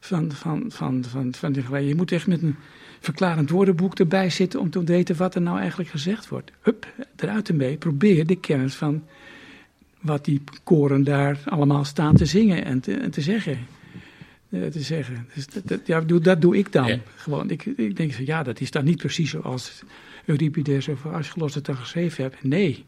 [0.00, 2.56] Van, van, van, van, van, van je moet echt met een
[3.00, 6.50] verklarend woordenboek erbij zitten om te weten wat er nou eigenlijk gezegd wordt.
[6.60, 6.86] Hup,
[7.16, 7.76] eruit ermee.
[7.76, 9.02] Probeer de kennis van
[10.00, 12.80] wat die koren daar allemaal staan te zingen en
[13.10, 13.58] te zeggen.
[14.50, 15.28] Uh, te zeggen.
[15.34, 16.86] Dus dat, dat, ja, dat doe ik dan.
[16.86, 16.98] Ja.
[17.16, 19.82] Gewoon, ik, ik denk van ja, dat is dan niet precies zoals
[20.26, 22.42] Euripides of Aeschylus het dan geschreven heeft.
[22.42, 22.84] Nee,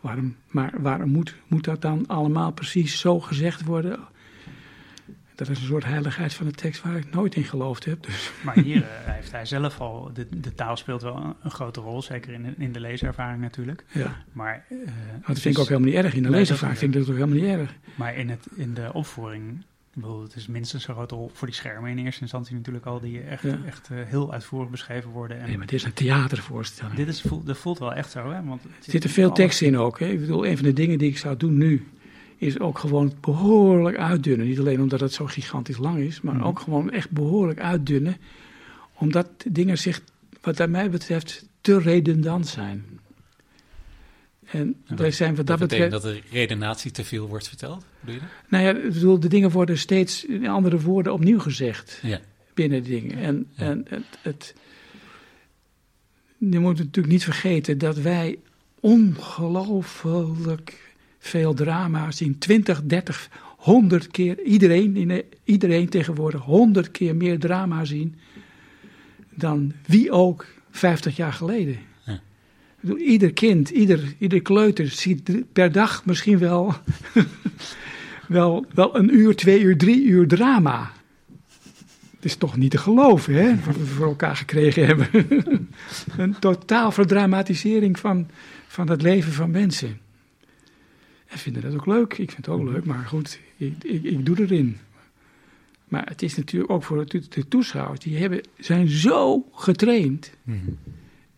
[0.00, 3.98] waarom, maar waarom moet, moet dat dan allemaal precies zo gezegd worden?
[5.34, 8.02] Dat is een soort heiligheid van de tekst waar ik nooit in geloofd heb.
[8.02, 8.30] Dus.
[8.44, 11.80] Maar hier uh, heeft hij zelf al, de, de taal speelt wel een, een, grote
[11.80, 13.84] rol, zeker in de, in de leeservaring natuurlijk.
[13.92, 14.16] Ja.
[14.32, 14.78] Maar, uh,
[15.26, 16.14] dat vind ik ook helemaal niet erg.
[16.14, 17.74] In de nee, leeservaring vind ik dat ook helemaal niet erg.
[17.94, 19.64] Maar in, het, in de opvoering,
[20.02, 23.20] het is minstens een grote rol voor die schermen in eerste instantie natuurlijk al, die
[23.20, 23.58] echt, ja.
[23.66, 25.40] echt uh, heel uitvoerig beschreven worden.
[25.40, 26.96] En nee, maar dit is een theatervoorstelling.
[26.96, 28.44] Dit is, voelt, dat voelt wel echt zo, hè?
[28.44, 29.98] Want er zitten veel teksten in ook.
[29.98, 30.06] Hè?
[30.06, 31.86] Ik bedoel, een van de dingen die ik zou doen nu,
[32.36, 34.46] is ook gewoon behoorlijk uitdunnen.
[34.46, 36.42] Niet alleen omdat het zo gigantisch lang is, maar mm.
[36.42, 38.16] ook gewoon echt behoorlijk uitdunnen.
[38.94, 40.00] Omdat dingen zich,
[40.40, 42.84] wat mij betreft, te redundant zijn.
[44.56, 45.90] En wij zijn wat dat, dat betreft.
[45.90, 47.84] dat de redenatie te veel wordt verteld?
[48.00, 48.20] Bedoel je?
[48.48, 52.00] Nou ja, ik bedoel, de dingen worden steeds in andere woorden opnieuw gezegd.
[52.02, 52.20] Ja.
[52.54, 53.18] Binnen dingen.
[53.18, 53.64] En, ja.
[53.64, 54.54] en het, het.
[56.38, 58.38] Je moet natuurlijk niet vergeten dat wij
[58.80, 62.38] ongelooflijk veel drama zien.
[62.38, 64.42] 20, 30, 100 keer.
[64.42, 68.14] Iedereen, iedereen tegenwoordig 100 keer meer drama zien.
[69.34, 71.78] dan wie ook 50 jaar geleden.
[72.98, 76.74] Ieder kind, ieder, ieder kleuter ziet per dag misschien wel,
[78.28, 80.92] wel, wel een uur, twee uur, drie uur drama.
[82.14, 85.08] Het is toch niet te geloven, hè, wat we voor elkaar gekregen hebben.
[86.18, 88.28] een totaal verdramatisering van,
[88.66, 89.98] van het leven van mensen.
[91.26, 92.12] En vinden dat ook leuk.
[92.12, 94.76] Ik vind het ook leuk, maar goed, ik, ik, doe erin.
[95.88, 100.78] Maar het is natuurlijk ook voor de, toeschouwers, die hebben, zijn zo getraind mm-hmm.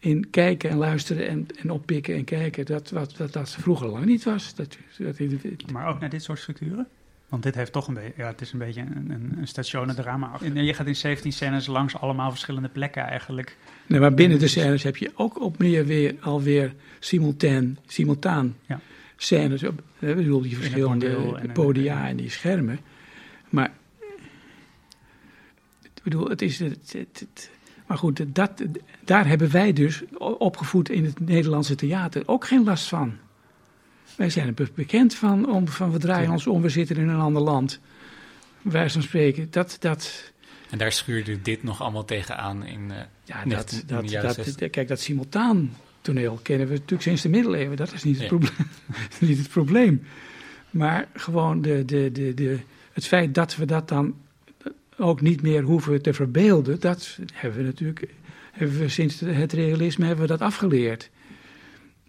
[0.09, 4.05] In kijken en luisteren en, en oppikken en kijken, dat, wat, dat dat vroeger lang
[4.05, 4.55] niet was.
[4.55, 5.19] Dat, dat,
[5.73, 6.89] maar ook naar dit soort structuren?
[7.29, 10.41] Want dit heeft toch een beetje, ja, het is een beetje een, een, een stationendrama.
[10.41, 13.57] En je gaat in 17 scènes langs allemaal verschillende plekken eigenlijk.
[13.87, 18.81] Nee, maar binnen de scènes heb je ook op meer weer alweer simultaan, simultaan ja.
[19.17, 19.63] scènes.
[19.63, 22.79] Op, ik bedoel, die verschillende en podia en, en die schermen.
[23.49, 23.73] Maar
[25.83, 26.59] ik bedoel, het is.
[26.59, 27.51] Het, het, het,
[27.89, 28.51] maar goed, dat,
[29.05, 33.17] daar hebben wij dus opgevoed in het Nederlandse theater ook geen last van.
[34.17, 37.21] Wij zijn er bekend van, om, van we draaien ons om, we zitten in een
[37.21, 37.81] ander land.
[38.63, 40.33] Wij van spreken, dat, dat...
[40.71, 44.71] En daar schuurde dit nog allemaal tegenaan in, uh, ja, dat, in dat, dat, 60.
[44.71, 47.77] Kijk, dat simultaan toneel kennen we natuurlijk sinds de middeleeuwen.
[47.77, 48.69] Dat is niet het, probleem,
[49.21, 50.03] niet het probleem.
[50.71, 52.59] Maar gewoon de, de, de, de,
[52.93, 54.15] het feit dat we dat dan
[54.99, 58.09] ook niet meer hoeven te verbeelden, dat hebben we natuurlijk,
[58.53, 61.11] hebben we sinds het realisme hebben we dat afgeleerd.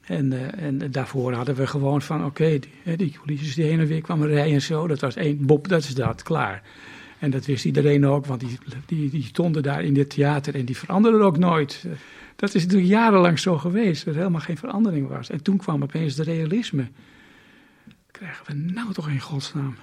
[0.02, 4.02] En, uh, en daarvoor hadden we gewoon van, oké, die, die die heen en weer
[4.02, 6.64] kwamen rijden en zo, dat was één, Bob, dat is dat, klaar.
[7.20, 10.66] En dat wist iedereen ook, want die, die, die stonden daar in dit theater en
[10.66, 11.86] die veranderden ook nooit.
[12.36, 15.30] Dat is natuurlijk jarenlang zo geweest, dat er helemaal geen verandering was.
[15.30, 16.88] En toen kwam opeens de realisme.
[18.12, 19.76] Krijgen we nou toch in godsnaam?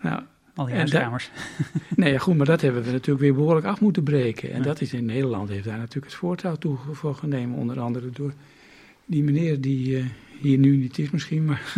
[0.00, 0.22] Nou,
[0.54, 1.30] Al die huiskamers.
[1.96, 4.50] Nee, goed, maar dat hebben we natuurlijk weer behoorlijk af moeten breken.
[4.50, 4.62] En Ja.
[4.64, 7.58] dat is in Nederland heeft daar natuurlijk het voortouw toe voor genomen.
[7.58, 8.32] Onder andere door
[9.06, 10.04] die meneer die eh,
[10.40, 11.72] hier nu niet is misschien, maar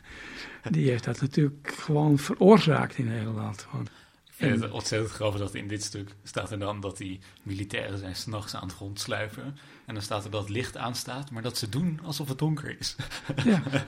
[0.70, 3.66] die heeft dat natuurlijk gewoon veroorzaakt in Nederland.
[3.70, 3.86] Gewoon.
[4.26, 7.98] Ik vind het ontzettend grappig dat in dit stuk staat er dan dat die militairen
[7.98, 9.56] zijn s'nachts aan het rondsluiven.
[9.84, 12.76] En dan staat er dat het licht aanstaat, maar dat ze doen alsof het donker
[12.78, 12.96] is.
[13.44, 13.62] Ja.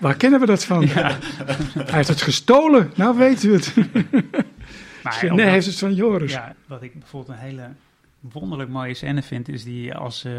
[0.00, 0.86] Waar kennen we dat van?
[0.88, 3.74] Hij heeft het gestolen, nou weten we het.
[5.02, 6.32] Maar nee, heeft het van Joris.
[6.32, 7.68] Ja, wat ik bijvoorbeeld een hele
[8.20, 10.32] wonderlijk mooie scène vind, is die als, eh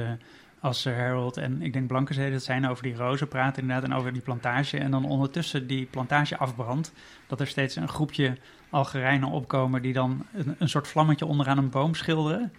[0.65, 3.95] als Sir Harold en ik denk Blankenzee dat zijn over die rozen praten inderdaad en
[3.95, 4.77] over die plantage.
[4.77, 6.91] En dan ondertussen die plantage afbrandt,
[7.27, 8.37] dat er steeds een groepje
[8.69, 12.53] Algerijnen opkomen die dan een, een soort vlammetje onderaan een boom schilderen.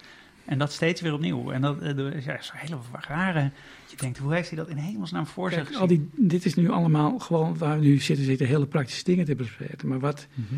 [0.47, 1.51] En dat steeds weer opnieuw.
[1.51, 2.77] En dat eh, is ja, zo'n hele
[3.07, 3.51] rare...
[3.87, 6.53] Je denkt, hoe heeft hij dat in hemelsnaam voor zich Kijk, al die, dit is
[6.53, 9.87] nu allemaal gewoon waar we nu zitten, zitten hele praktische dingen te bespreken.
[9.87, 10.53] Maar wat, Mhm.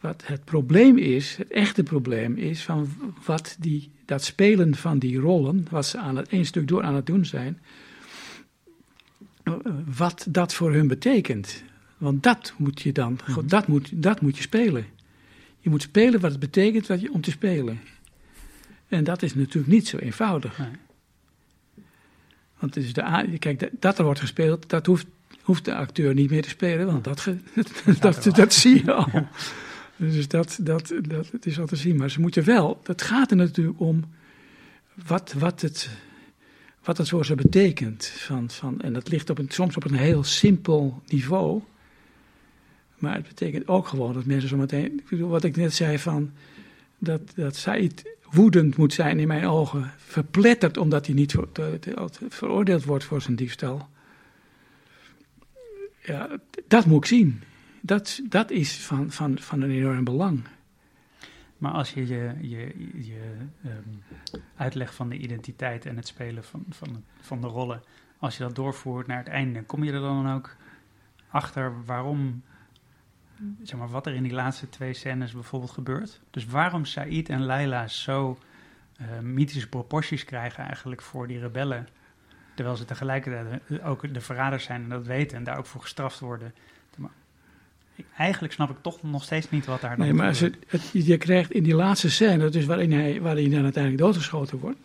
[0.00, 2.88] wat het probleem is, het echte probleem is van
[3.24, 6.94] wat die, dat spelen van die rollen, wat ze aan het één stuk door aan
[6.94, 7.58] het doen zijn,
[9.96, 11.62] wat dat voor hun betekent.
[11.98, 13.46] Want dat moet je dan, Mhm.
[13.46, 14.86] dat, moet, dat moet je spelen.
[15.60, 17.80] Je moet spelen wat het betekent wat je, om te spelen.
[18.88, 20.58] En dat is natuurlijk niet zo eenvoudig.
[20.58, 20.68] Nee.
[22.58, 25.06] Want het is de, kijk, dat- dat er wordt gespeeld, dat hoeft,
[25.42, 27.36] hoeft de acteur niet meer te spelen, want dat, ge-
[28.00, 29.08] dat, dat, zie je al.
[29.96, 31.96] Dus dat, dat, dat het is al te zien.
[31.96, 34.04] Maar ze moeten wel, het gaat er natuurlijk om
[35.06, 35.90] wat, wat, het,
[36.84, 38.06] wat het voor ze betekent.
[38.06, 41.62] Van, van, en dat ligt op een, soms op een heel simpel niveau.
[42.98, 46.32] Maar het betekent ook gewoon dat mensen zometeen, ik bedoel, wat ik net zei van,
[46.98, 51.78] dat, dat Said woedend moet zijn in mijn ogen, verpletterd omdat hij niet te-
[52.28, 53.88] veroordeeld wordt voor zijn diefstal.
[56.02, 56.28] Ja,
[56.68, 57.42] dat moet ik zien.
[57.80, 60.42] Dat, dat is van, van, van een enorm belang.
[61.58, 62.74] Maar als je je, je,
[63.04, 63.20] je
[63.64, 67.82] ehm, uitleg van de identiteit en het spelen van, van, van de rollen,
[68.18, 70.56] als je dat doorvoert naar het einde, kom je er dan ook
[71.28, 72.42] achter waarom,
[73.62, 76.20] zeg maar, wat er in die laatste twee scènes bijvoorbeeld gebeurt?
[76.30, 78.38] Dus waarom Said en Laila zo
[78.96, 81.88] eh, mythische proporties krijgen eigenlijk voor die rebellen,
[82.54, 86.18] terwijl ze tegelijkertijd ook de verraders zijn en dat weten en daar ook voor gestraft
[86.20, 86.54] worden.
[86.96, 87.10] Maar
[88.16, 90.90] Eigenlijk snap ik toch nog steeds niet wat daar dan Nee, maar als het, het-
[90.92, 94.78] je krijgt in die laatste scène, dus waarin hij, waarin hij dan uiteindelijk doodgeschoten wordt,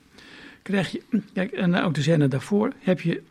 [0.61, 1.01] krijg je,
[1.33, 3.23] kijk, en ook de scène daarvoor, heb je,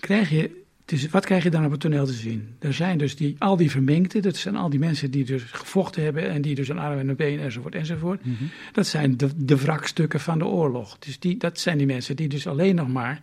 [0.00, 0.59] krijg je,
[0.90, 2.48] dus wat krijg je dan op het toneel te zien?
[2.58, 6.02] Er zijn dus die, al die vermengden, dat zijn al die mensen die dus gevochten
[6.02, 8.24] hebben en die dus een arm en een been enzovoort enzovoort.
[8.24, 8.44] Mhm.
[8.72, 10.98] Dat zijn de, de wrakstukken van de oorlog.
[10.98, 13.20] Dus die, dat zijn die mensen die dus alleen nog maar.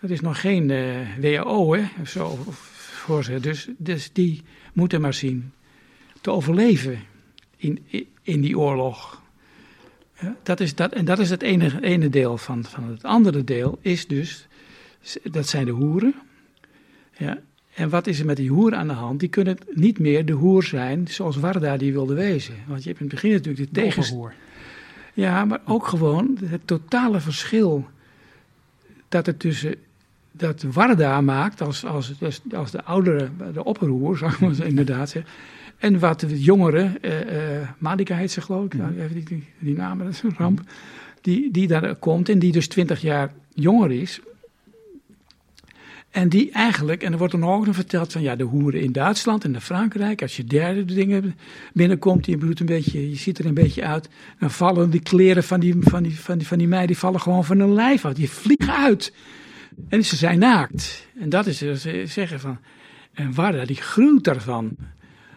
[0.00, 0.80] Er is nog geen eh
[1.20, 2.38] WHO hè, of zo
[2.74, 3.40] voor ze.
[3.40, 5.52] Dus, dus die moeten maar zien
[6.20, 7.00] te overleven
[7.56, 7.78] in,
[8.22, 9.22] in, die oorlog.
[10.20, 13.44] Ja, dat is dat, en dat is het ene, ene deel van, van het andere
[13.44, 13.78] deel.
[13.80, 14.46] Is dus,
[15.22, 16.14] dat zijn de hoeren.
[17.16, 17.38] Ja,
[17.74, 19.20] en wat is er met die hoeren aan de hand?
[19.20, 22.54] Die kunnen niet meer de hoer zijn zoals Warda die wilde wezen.
[22.66, 24.30] Want je hebt in het begin natuurlijk de De
[25.14, 27.88] ja, maar ook gewoon het totale verschil
[29.08, 29.74] dat het tussen
[30.32, 34.62] dat Warda maakt als, als, als, als de oudere, de opperhoer, zou ik maar zo
[34.62, 35.32] inderdaad zeggen.
[35.78, 39.76] En wat de jongere, eh Madika heet ze geloof ik, ja, even die, die, die
[39.76, 40.60] naam, dat is een ramp,
[41.20, 44.20] die, die daar komt en die dus twintig jaar jonger is.
[46.12, 48.92] En die eigenlijk, en er wordt dan ook nog verteld van ja, de hoeren in
[48.92, 51.36] Duitsland en in Frankrijk, als je derde dingen
[51.72, 54.08] binnenkomt, je bloedt een beetje, je ziet er een beetje uit,
[54.38, 57.20] dan vallen die kleren van die, van die, van die, van die meiden, die vallen
[57.20, 59.12] gewoon van hun lijf af, die vliegen uit.
[59.88, 61.06] En ze zijn naakt.
[61.20, 62.58] En dat is dus, ze zeggen van,
[63.12, 64.76] en Warda die gruwt daarvan.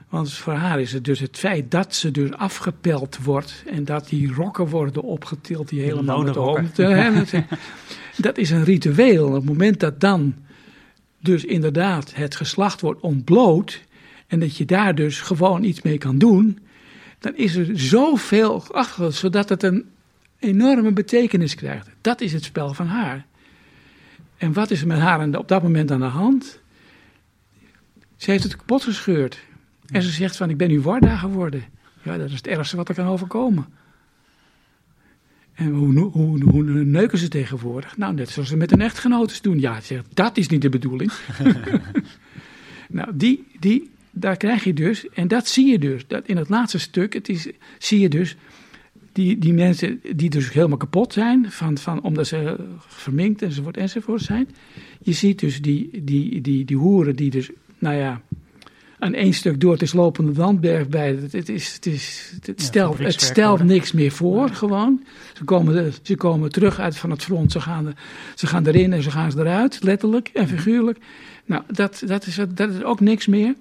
[0.10, 4.10] Want voor haar is het dus het feit dat ze dus afgepeld wordt en dat
[4.10, 7.42] die rokken worden opgetild, die helemaal met de eh,
[8.18, 9.28] Dat is een ritueel.
[9.28, 10.34] Op het moment dat dan
[11.26, 13.82] dus inderdaad het geslacht wordt ontbloot
[14.28, 16.60] en dat je daar dus gewoon iets mee kan doen,
[17.20, 19.86] dan is er zoveel achter, zodat het een
[20.40, 21.90] enorme betekenis krijgt.
[22.02, 23.26] Dat is het spel van haar.
[24.38, 26.60] En wat is er met haar op dat moment aan de hand?
[28.16, 29.40] Ze heeft het kapot gescheurd.
[29.86, 31.64] En ze zegt van, ik ben nu Warda geworden.
[32.02, 33.66] Ja, dat is het ergste wat er kan overkomen.
[35.56, 37.98] En hoe, hoe, hoe, neuken ze tegenwoordig?
[37.98, 39.60] Nou, net zoals ze met een echtgenotes doen.
[39.60, 41.12] Ja, ze zegt, dat is niet de bedoeling.
[42.90, 46.50] nou, die, die, daar krijg je dus, en dat zie je dus, dat in het
[46.50, 48.36] laatste stuk, het is, zie je dus
[49.12, 54.22] die, die mensen die dus helemaal kapot zijn, van, van, omdat ze verminkt enzovoort enzovoort
[54.22, 54.48] zijn.
[55.02, 57.50] Je ziet dus die, die, die, die hoeren die dus,
[57.80, 58.22] nou ja,
[59.00, 59.72] aan één stuk door.
[59.72, 61.18] Het is lopende Landberg bij.
[61.32, 65.04] Het, is, het, is, het, stelt, het stelt niks meer voor, gewoon.
[65.34, 67.52] Ze komen, ze komen terug uit van het front.
[67.52, 67.96] Ze gaan,
[68.36, 70.98] ze gaan erin en ze gaan eruit, letterlijk en figuurlijk.
[71.46, 73.56] Nou, dat, dat, is, dat is ook niks meer.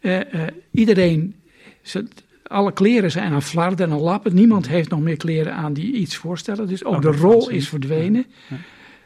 [0.00, 1.34] Eh, eh, iedereen,
[1.82, 2.06] ze,
[2.42, 4.34] alle kleren zijn aan flarden en aan lappen.
[4.34, 6.66] Niemand heeft nog meer kleren aan die iets voorstellen.
[6.68, 8.26] Dus ook Ook de rol is verdwenen.
[8.48, 8.56] Ja.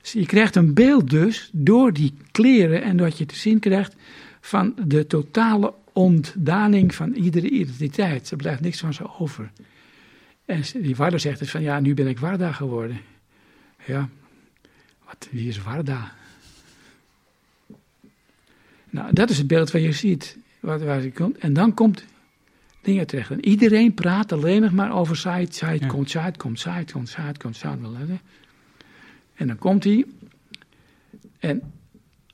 [0.03, 3.95] Dus je krijgt een beeld dus door die kleren en dat je te zien krijgt
[4.41, 8.30] van de totale ontdaning van iedere identiteit.
[8.30, 9.51] Er blijft niks van ze over.
[10.45, 13.01] En die Warda zegt dus van ja, nu ben ik Warda geworden.
[13.86, 14.09] Ja,
[15.05, 16.12] wat, wie is Warda?
[18.91, 20.36] Nou, dat is het beeld wat je ziet.
[20.61, 21.38] Waar, waar je komt.
[21.38, 22.05] En dan komt
[22.82, 23.30] dingen terecht.
[23.30, 25.86] En iedereen praat alleen nog maar over side, Ja.
[25.86, 28.18] komt, side, komt, side, komt, side, komt, side.
[29.34, 30.05] En dan komt hij.
[31.38, 31.72] En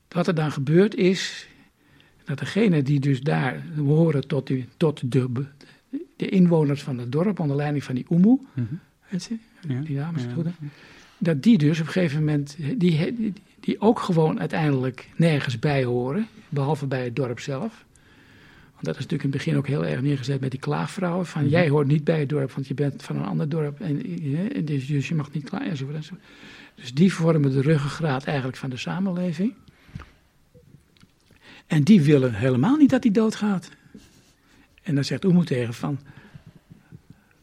[0.08, 1.48] wat er dan gebeurt is
[2.26, 5.28] dat degene die dus daar horen tot, die, tot de,
[6.16, 8.66] de inwoners van het dorp onder leiding van die Oemoe, Mhm.
[9.08, 9.36] weet je,
[9.68, 9.80] Ja.
[9.80, 10.52] die dames Ja.
[11.18, 15.84] dat die dus op een gegeven moment, die, die, die ook gewoon uiteindelijk nergens bij
[15.84, 17.84] horen, behalve bij het dorp zelf.
[18.72, 21.26] Want dat is natuurlijk in het begin ook heel erg neergezet met die klaagvrouwen.
[21.26, 21.50] Van Mhm.
[21.50, 23.80] jij hoort niet bij het dorp, want je bent van een ander dorp.
[23.80, 24.02] En,
[24.64, 26.22] dus, dus je mag niet klagen enzovoort, enzovoort.
[26.74, 29.54] Dus die vormen de ruggengraat eigenlijk van de samenleving.
[31.66, 33.70] En die willen helemaal niet dat hij doodgaat.
[34.82, 35.98] En dan zegt Oemoe tegen van...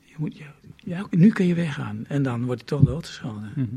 [0.03, 0.37] Je moet,
[0.75, 2.05] ja, nu kun je weggaan.
[2.07, 3.51] En dan wordt hij toch doodgeschoten.
[3.55, 3.75] Mhm.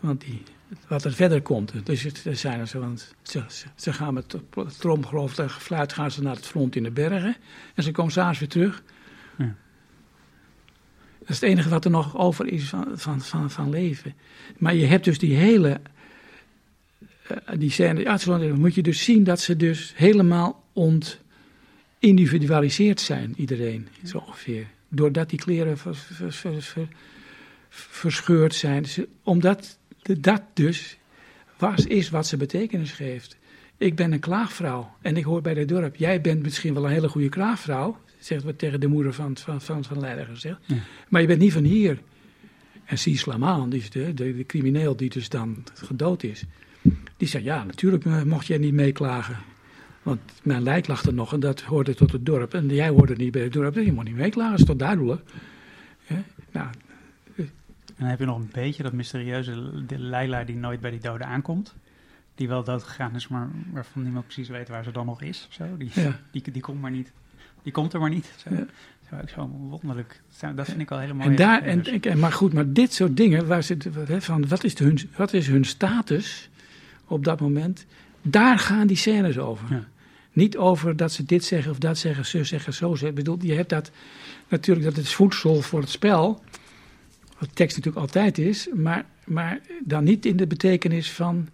[0.00, 0.42] Want die,
[0.88, 4.14] wat er verder komt, dus het, er zijn er zo, want ze, ze, ze gaan
[4.14, 4.36] met
[4.78, 7.36] tromgeloof en gefluit gaan ze naar het front in de bergen.
[7.74, 8.82] En ze komen s'avonds weer terug.
[9.38, 9.54] Ja.
[11.18, 14.14] Dat is het enige wat er nog over is van, van, van, van leven.
[14.58, 15.80] Maar je hebt dus die hele,
[17.56, 23.88] die scène, ja, dan moet je dus zien dat ze dus helemaal ontindividualiseerd zijn, iedereen,
[24.04, 24.66] zo ongeveer.
[24.88, 26.88] Doordat die kleren vers- vers- vers- vers-
[27.68, 28.84] verscheurd zijn.
[29.22, 30.98] Omdat de- dat dus
[31.58, 33.36] was, is wat ze betekenis geeft.
[33.78, 35.96] Ik ben een klaagvrouw en ik hoor bij het dorp.
[35.96, 39.60] Jij bent misschien wel een hele goede klaagvrouw, zegt wat tegen de moeder van, van,
[39.60, 40.58] van, van Leider gezegd.
[40.66, 40.76] Ja.
[41.08, 41.98] Maar je bent niet van hier.
[42.84, 46.44] En Cies Slamaan, die is de, de, de crimineel die dus dan gedood is,
[47.24, 49.36] die zegt, ja, natuurlijk eh, mocht jij niet meeklagen.
[50.02, 52.54] Want mijn lijk lag er nog en dat hoorde tot het dorp.
[52.54, 54.76] En jij hoorde niet bij het dorp, dus je moet niet meeklagen, dat is toch
[54.76, 55.22] duidelijk.
[56.06, 56.22] Ja,
[56.52, 56.68] nou,
[57.36, 57.50] En
[57.98, 61.26] dan heb je nog een beetje dat mysterieuze de Leila die nooit bij die doden
[61.26, 61.74] aankomt.
[62.34, 65.46] Die wel dood gegaan is, maar waarvan niemand precies weet waar ze dan nog is.
[65.50, 65.76] Zo.
[65.76, 66.20] Die, ja.
[66.30, 67.12] die, die komt maar niet.
[67.62, 68.32] Die komt er maar niet.
[68.36, 68.66] Zo, Ja.
[69.10, 70.20] zo, ook zo wonderlijk.
[70.54, 71.06] Dat vind ik al dus.
[71.06, 73.66] helemaal En daar, en, en, maar goed, maar dit soort dingen, waar
[74.06, 76.48] hè, van, wat, is hun, wat is hun status
[77.06, 77.86] op dat moment?
[78.22, 79.66] Daar gaan die scènes over.
[79.70, 79.84] Ja.
[80.32, 83.08] Niet over dat ze dit zeggen of dat zeggen, zo zeggen, zo zeggen.
[83.08, 83.90] Ik bedoel, je hebt dat
[84.48, 86.42] natuurlijk, dat is voedsel voor het spel.
[87.38, 91.48] Wat tekst natuurlijk altijd is, maar, maar dan niet in de betekenis van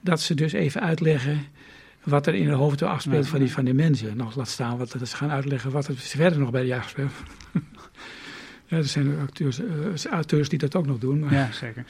[0.00, 1.40] dat ze dus even uitleggen
[2.04, 3.30] wat er in de hoofden afspeelt Ja.
[3.30, 4.16] van, die, van die mensen.
[4.16, 6.90] Nog laat staan wat dat ze gaan uitleggen wat er verder nog bij de jacht
[6.90, 7.12] speelt.
[8.68, 11.18] ja, er zijn acteurs, eh, auteurs die dat ook nog doen.
[11.18, 11.84] Maar, Ja, zeker.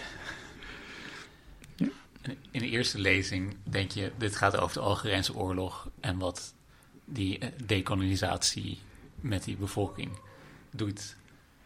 [2.50, 6.54] In de eerste lezing denk je, dit gaat over de Algerijnse oorlog en wat
[7.04, 8.78] die eh, dekolonisatie
[9.20, 10.10] met die bevolking
[10.70, 11.16] doet.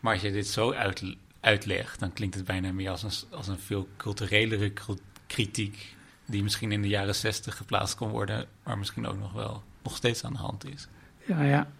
[0.00, 3.48] Maar als je dit zo uit, uitlegt, dan klinkt het bijna meer als een, als
[3.48, 4.72] een veel culturelere
[5.26, 5.94] kritiek
[6.26, 9.96] die misschien in de jaren zestig geplaatst kon worden, maar misschien ook nog wel nog
[9.96, 10.88] steeds aan de hand is.
[11.26, 11.70] Ja, ja.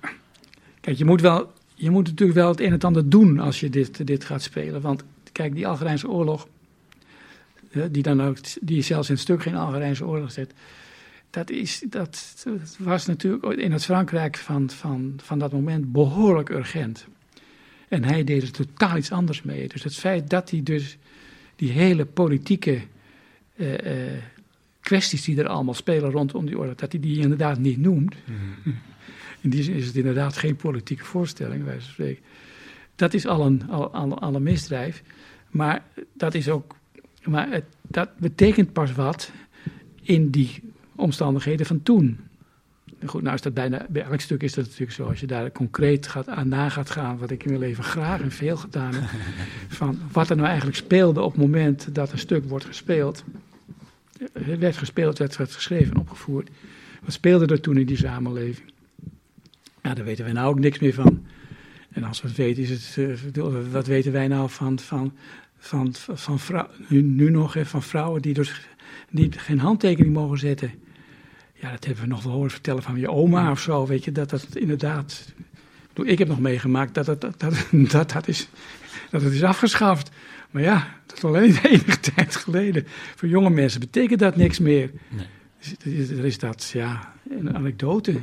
[0.81, 3.71] Kijk, je moet, wel, je moet natuurlijk wel het een en ander doen als je
[3.71, 4.81] dit, dit gaat spelen.
[4.81, 6.49] Want kijk, die Algerijnse oorlog,
[7.91, 10.53] die, dan ook, die zelfs in het stuk geen Algerijnse oorlog zet,
[11.31, 16.49] dat, is, dat, dat was natuurlijk in het Frankrijk van, van, van dat moment behoorlijk
[16.49, 17.07] urgent.
[17.89, 19.69] En hij deed er totaal iets anders mee.
[19.69, 20.97] Dus het feit dat hij dus
[21.57, 22.81] die hele politieke
[23.57, 24.23] eh, eh,
[24.81, 28.15] kwesties die er allemaal spelen rondom die oorlog, dat hij die inderdaad niet noemt.
[29.41, 32.23] In die zin is het inderdaad geen politieke voorstelling, wij spreken.
[32.95, 35.03] Dat is al een, al, al, al een misdrijf.
[35.51, 36.77] Maar dat is ook.
[37.25, 39.31] Maar het, dat betekent pas wat
[40.03, 42.19] in die omstandigheden van toen.
[42.99, 45.05] En Goed, nou is dat bijna, bij elk stuk is dat natuurlijk zo.
[45.07, 48.21] Als je daar concreet gaat, aan na gaat gaan, wat ik in mijn leven graag
[48.21, 49.11] en veel gedaan heb,
[49.79, 53.25] van wat er nou eigenlijk speelde op het moment dat een stuk wordt gespeeld.
[54.33, 56.51] Werd gespeeld, werd, werd geschreven en opgevoerd.
[57.03, 58.73] Wat speelde er toen in die samenleving?
[59.83, 61.27] Ja, daar weten wij nou ook niks meer van.
[61.91, 62.97] En als we het weten, is het,
[63.37, 65.13] uh, wat weten wij nou van, van,
[65.65, 68.61] van, van vrouw, nu, nu nog van vrouwen die dus
[69.11, 70.73] die geen handtekening mogen zetten.
[71.55, 74.13] ja, dat hebben we nog wel horen vertellen van je oma of zo, weet je,
[74.13, 75.33] dat dat inderdaad...
[76.03, 78.49] Ik heb nog meegemaakt dat dat, dat, dat, dat, dat is,
[79.11, 80.11] dat het is afgeschaft.
[80.51, 82.87] Maar ja, dat is alleen enige tijd geleden.
[83.15, 84.91] Voor jonge mensen betekent dat niks meer.
[85.09, 85.27] Nee.
[85.83, 88.23] Dus Er is dat, ja, een anekdote.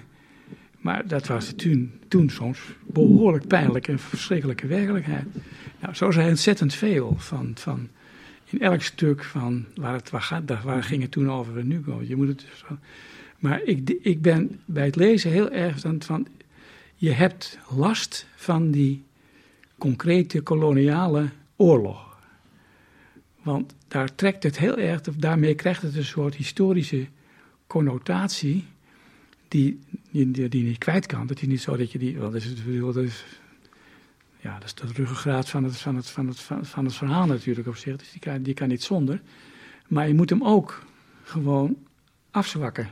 [0.81, 5.25] Maar dat was toen, toen soms behoorlijk pijnlijke en verschrikkelijke werkelijkheid.
[5.79, 7.89] Nou, zo zijn ontzettend veel van, van
[8.45, 11.83] in elk stuk van waar, het, waar, gaat, waar ging het toen over en nu.
[12.01, 12.45] Je moet het
[13.41, 16.27] maar ik, ik ben bij het lezen heel erg van
[16.95, 19.03] je hebt last van die
[19.77, 22.19] concrete koloniale oorlog.
[23.43, 27.07] Want daar trekt het heel erg, daarmee krijgt het een soort historische
[27.67, 28.65] connotatie
[29.51, 29.79] die,
[30.11, 31.27] die, die, niet kwijt kan.
[31.27, 33.25] Dat is niet zo dat je die, want dat is, dat is,
[34.39, 37.67] ja, dat is de ruggengraat van het, van, het, van, het, van, het verhaal natuurlijk
[37.67, 39.21] op zich, dus die kan, die kan niet zonder.
[39.87, 40.85] Maar je moet hem ook
[41.23, 41.77] gewoon
[42.31, 42.89] afzwakken.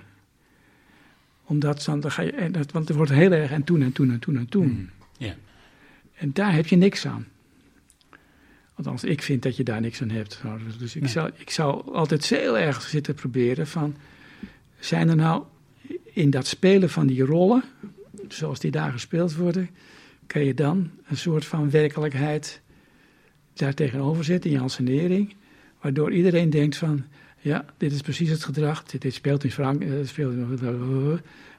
[1.44, 3.92] Omdat dan, dan ga je, en dat, want er wordt heel erg en toen en
[3.92, 4.68] toen en toen en toen.
[4.68, 4.90] Mm.
[5.18, 5.36] Ja.
[6.14, 7.28] En daar heb je niks aan.
[8.74, 10.42] Althans, ik vind dat je daar niks aan hebt.
[10.80, 11.12] Dus ik, Nee.
[11.12, 13.96] zou, ik zou altijd heel erg zitten proberen van...
[14.80, 15.44] zijn er nou
[16.04, 17.64] in dat spelen van die rollen,
[18.28, 19.70] zoals die daar gespeeld worden...
[20.28, 22.62] kan je dan een soort van werkelijkheid
[23.54, 25.36] daar tegenover zetten in je ansenering...
[25.82, 27.06] waardoor iedereen denkt van...
[27.40, 30.02] ja, dit is precies het gedrag, dit, speelt in Frankrijk...
[30.02, 30.36] eh, speelt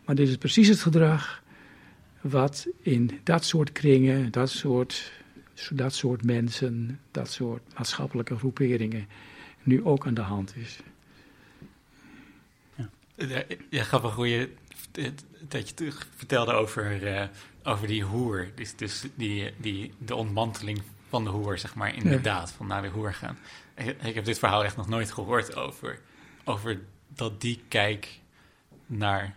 [0.04, 1.42] maar dit is precies het gedrag
[2.20, 5.12] wat in dat soort kringen, dat soort,
[5.72, 9.06] dat soort mensen, dat soort maatschappelijke groeperingen
[9.62, 10.78] nu ook aan de hand is.
[13.28, 14.52] Ja, ja, grappig hoe je
[15.48, 17.26] dat je terug vertelde over, eh,
[17.64, 18.48] over die hoer.
[18.54, 22.88] Dus, dus die, die, de ontmanteling van de hoer, zeg maar, inderdaad, van naar de
[22.88, 23.38] hoer gaan.
[23.76, 25.98] Ik, ik heb dit verhaal echt nog nooit gehoord over,
[26.44, 28.08] over dat die kijk
[28.86, 29.34] naar...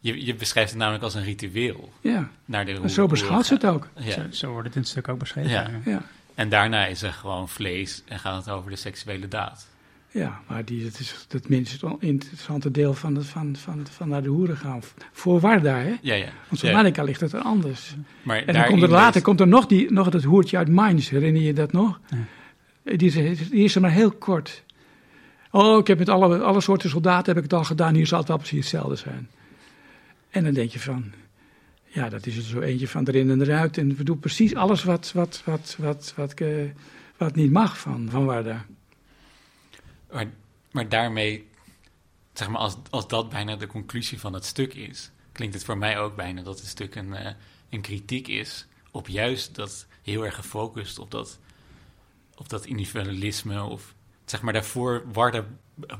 [0.00, 2.82] Je, je beschrijft het namelijk als een ritueel, Ja, naar de hoer.
[2.82, 3.88] en zo beschouwt ze het ook.
[3.96, 4.10] Ja.
[4.12, 5.50] Zo, zo wordt het in het stuk ook beschreven.
[5.50, 5.70] Ja.
[5.84, 6.02] Ja,
[6.34, 9.66] En daarna is er gewoon vlees en gaat het over de seksuele daad.
[10.12, 14.22] Ja maar die, dat is het minst interessante deel van, het, van, van, van naar
[14.22, 14.80] de hoeren gaan.
[15.12, 15.94] Voor Warda, hè?
[16.00, 16.28] Ja, ja.
[16.48, 17.96] Want voor Ja, ligt het er anders.
[18.22, 21.08] maar En dan komt er later komt er nog, die, nog dat hoertje uit Mainz,
[21.08, 22.00] herinner je dat nog?
[22.82, 24.62] Die, is, die is er maar heel kort.
[25.50, 28.18] Oh, ik heb met alle, alle soorten soldaten heb ik het al gedaan, hier zal
[28.18, 29.28] het wel precies hetzelfde zijn.
[30.30, 31.12] En dan denk je van,
[31.84, 33.78] ja, dat is er zo eentje van erin en eruit.
[33.78, 36.48] En we doen precies alles wat, wat, wat, wat, wat, eh,
[37.16, 38.64] wat niet mag van, van Warda.
[40.12, 40.26] Maar,
[40.70, 41.48] maar daarmee,
[42.32, 45.78] zeg maar, als, als dat bijna de conclusie van het stuk is, klinkt het voor
[45.78, 47.32] mij ook bijna dat het stuk een, eh,
[47.70, 51.38] een kritiek is op juist dat heel erg gefocust op dat,
[52.34, 53.62] op dat individualisme.
[53.62, 53.94] Of
[54.24, 55.44] zeg maar, daarvoor Warda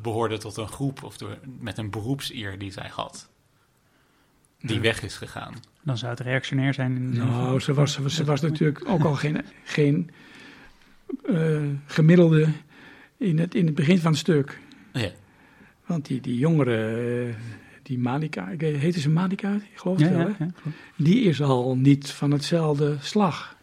[0.03, 3.31] behoorde tot een groep of door, met een beroepseer die zij had.
[4.61, 4.83] Die Ja.
[4.83, 5.55] weg is gegaan.
[5.83, 6.97] Dan zou het reactionair zijn.
[6.97, 10.11] In Nou, ze was, ze, ze was natuurlijk ook al geen, geen
[11.25, 12.49] eh, gemiddelde
[13.23, 14.61] in het, in het begin van het stuk.
[14.93, 15.11] Ja,
[15.87, 17.35] Want die, die jongere, eh,
[17.83, 19.55] die Malika, ik heette ze Malika?
[19.55, 20.45] Ik geloof ja, het wel, ja, hè?
[20.45, 20.53] ja.
[20.97, 23.57] Die is al niet van hetzelfde slag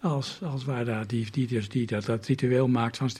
[0.00, 2.96] als, als Warda, die, die, dus, die dat, dat ritueel maakt.
[2.96, 3.10] Van,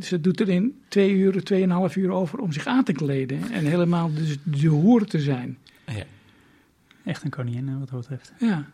[0.00, 3.50] ze, doet er in twee uur, tweeënhalf uur over om zich aan te kleden.
[3.52, 5.58] En helemaal dus de hoer te zijn.
[5.86, 6.04] ja.
[7.04, 8.32] Echt een koningin wat dat betreft.
[8.38, 8.66] Ja,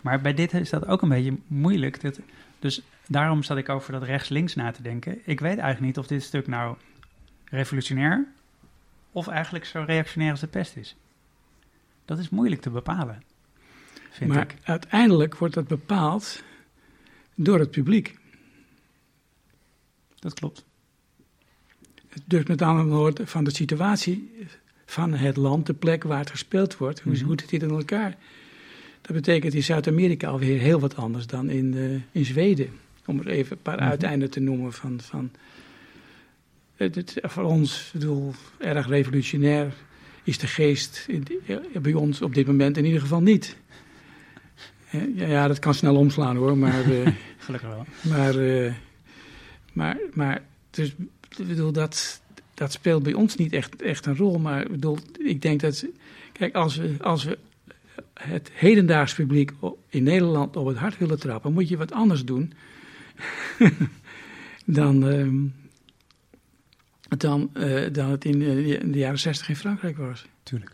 [0.00, 2.00] Maar bij dit is dat ook een beetje moeilijk.
[2.00, 2.20] Dat,
[2.58, 5.18] dus daarom zat ik over dat rechts-links na te denken.
[5.24, 6.76] Ik weet eigenlijk niet of dit stuk nou
[7.44, 8.26] revolutionair
[9.12, 10.96] of eigenlijk zo reactionair als de pest is.
[12.04, 13.22] Dat is moeilijk te bepalen,
[14.10, 14.54] vind maar ik.
[14.62, 16.42] uiteindelijk wordt dat bepaald
[17.34, 18.18] door het publiek.
[20.18, 20.64] Dat klopt.
[22.24, 24.32] Dus met andere woorden, van de situatie
[24.86, 27.24] van het land, de plek waar het gespeeld wordt, hoe, Mhm.
[27.24, 28.16] hoe zit dit in elkaar?
[29.00, 32.70] Dat betekent in Zuid-Amerika alweer heel wat anders dan in, eh, in Zweden.
[33.06, 33.84] Om er even een paar Mhm.
[33.88, 35.00] uiteinden te noemen van.
[35.00, 35.30] van
[36.76, 39.74] het, voor ons, ik bedoel, erg revolutionair
[40.24, 43.56] is de geest in- eh, bij ons op dit moment in ieder geval niet.
[45.14, 46.82] Ja, ja, dat kan snel omslaan hoor, maar.
[46.92, 47.84] eh, Gelukkig wel.
[48.00, 48.72] maar, eh,
[49.72, 50.94] maar, maar dus,
[51.38, 52.20] ik bedoel, dat,
[52.54, 54.38] dat speelt bij ons niet echt, echt een rol.
[54.38, 55.86] Maar ik bedoel, ik denk dat,
[56.32, 57.38] kijk, als we, als we
[58.14, 59.52] het hedendaags publiek
[59.88, 62.52] in Nederland op het hart willen trappen, moet je wat anders doen
[64.64, 65.36] dan, ehm,
[67.18, 70.26] dan, eh, dan het in, eh, in de jaren zestig in Frankrijk was.
[70.42, 70.72] Tuurlijk.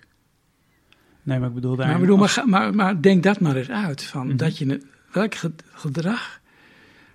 [1.22, 1.88] Nee, maar ik bedoel daar...
[1.88, 4.03] Maar, bedoel, maar, maar, maar denk dat maar eens uit.
[4.03, 4.36] Van Mhm.
[4.36, 4.80] dat je,
[5.12, 6.41] welk ge- gedrag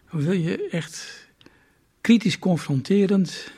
[0.10, 1.28] wil je echt
[2.02, 3.52] kritisch confronterend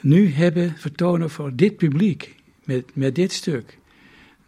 [0.00, 3.78] nu hebben vertonen voor dit publiek, met, met dit stuk?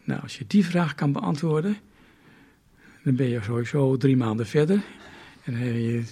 [0.04, 1.76] Nou, als je die vraag kan beantwoorden,
[3.04, 4.80] dan ben je sowieso drie maanden verder.
[5.54, 6.02] En dan heb je,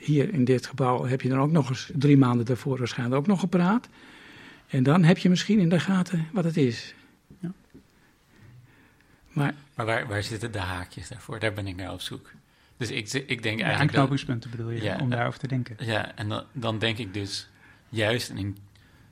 [0.00, 3.26] hier in dit gebouw heb je dan ook nog eens drie maanden daarvoor waarschijnlijk ook
[3.26, 3.88] nog gepraat.
[4.68, 6.94] En dan heb je misschien in de gaten wat het is.
[7.40, 7.52] Ja.
[9.32, 11.38] Maar Maar waar, waar zitten de haakjes daarvoor?
[11.38, 12.30] Daar ben ik naar op zoek.
[12.76, 13.68] Dus ik, ik denk Ja, eigenlijk...
[13.68, 14.98] dat- aanknopingspunten bedoel je, Ja.
[15.00, 15.76] om daarover te denken.
[15.78, 17.48] Ja, en dan, dan denk ik dus
[17.88, 18.56] juist in,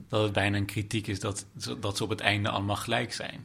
[0.07, 1.45] dat het bijna een kritiek is dat,
[1.79, 3.39] dat ze op het einde allemaal gelijk zijn.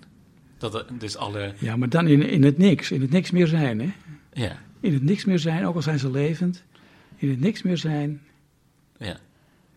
[0.58, 1.54] Dat het, dus alle...
[1.58, 3.80] ja, maar dan in, in het niks, in het niks meer zijn.
[3.80, 3.92] Hè?
[4.32, 6.64] Ja, In het niks meer zijn, ook al zijn ze levend.
[7.16, 8.20] In het niks meer zijn.
[8.96, 9.16] ja.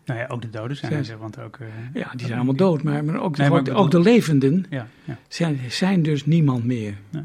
[0.04, 1.56] Nou ja, ook de doden zijn Zijn- er, want ook...
[1.56, 4.00] eh, Ja, die zijn allemaal dood, maar, maar, ook, Nee, maar ook, ik ook de
[4.00, 5.18] levenden Ja, ja.
[5.28, 6.94] zijn, zijn dus niemand meer.
[7.10, 7.22] Nee.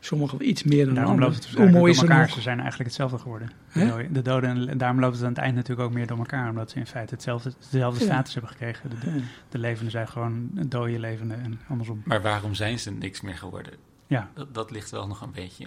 [0.00, 1.32] Sommigen iets meer dan Daarom anderen.
[1.34, 2.26] loopt het Hoe mooi is door er elkaar.
[2.26, 2.34] nog?
[2.36, 3.50] Ze zijn eigenlijk hetzelfde geworden.
[3.72, 6.18] De doden- De doden, en daarom loopt het aan het eind natuurlijk ook meer door
[6.18, 6.48] elkaar.
[6.50, 8.06] Omdat ze in feite hetzelfde, dezelfde Ja.
[8.06, 8.90] status hebben gekregen.
[8.90, 12.02] De, de levenden zijn gewoon dode levenden en andersom.
[12.04, 13.72] Maar waarom zijn ze niks meer geworden?
[14.06, 15.66] Ja, Dat, dat ligt wel nog een beetje...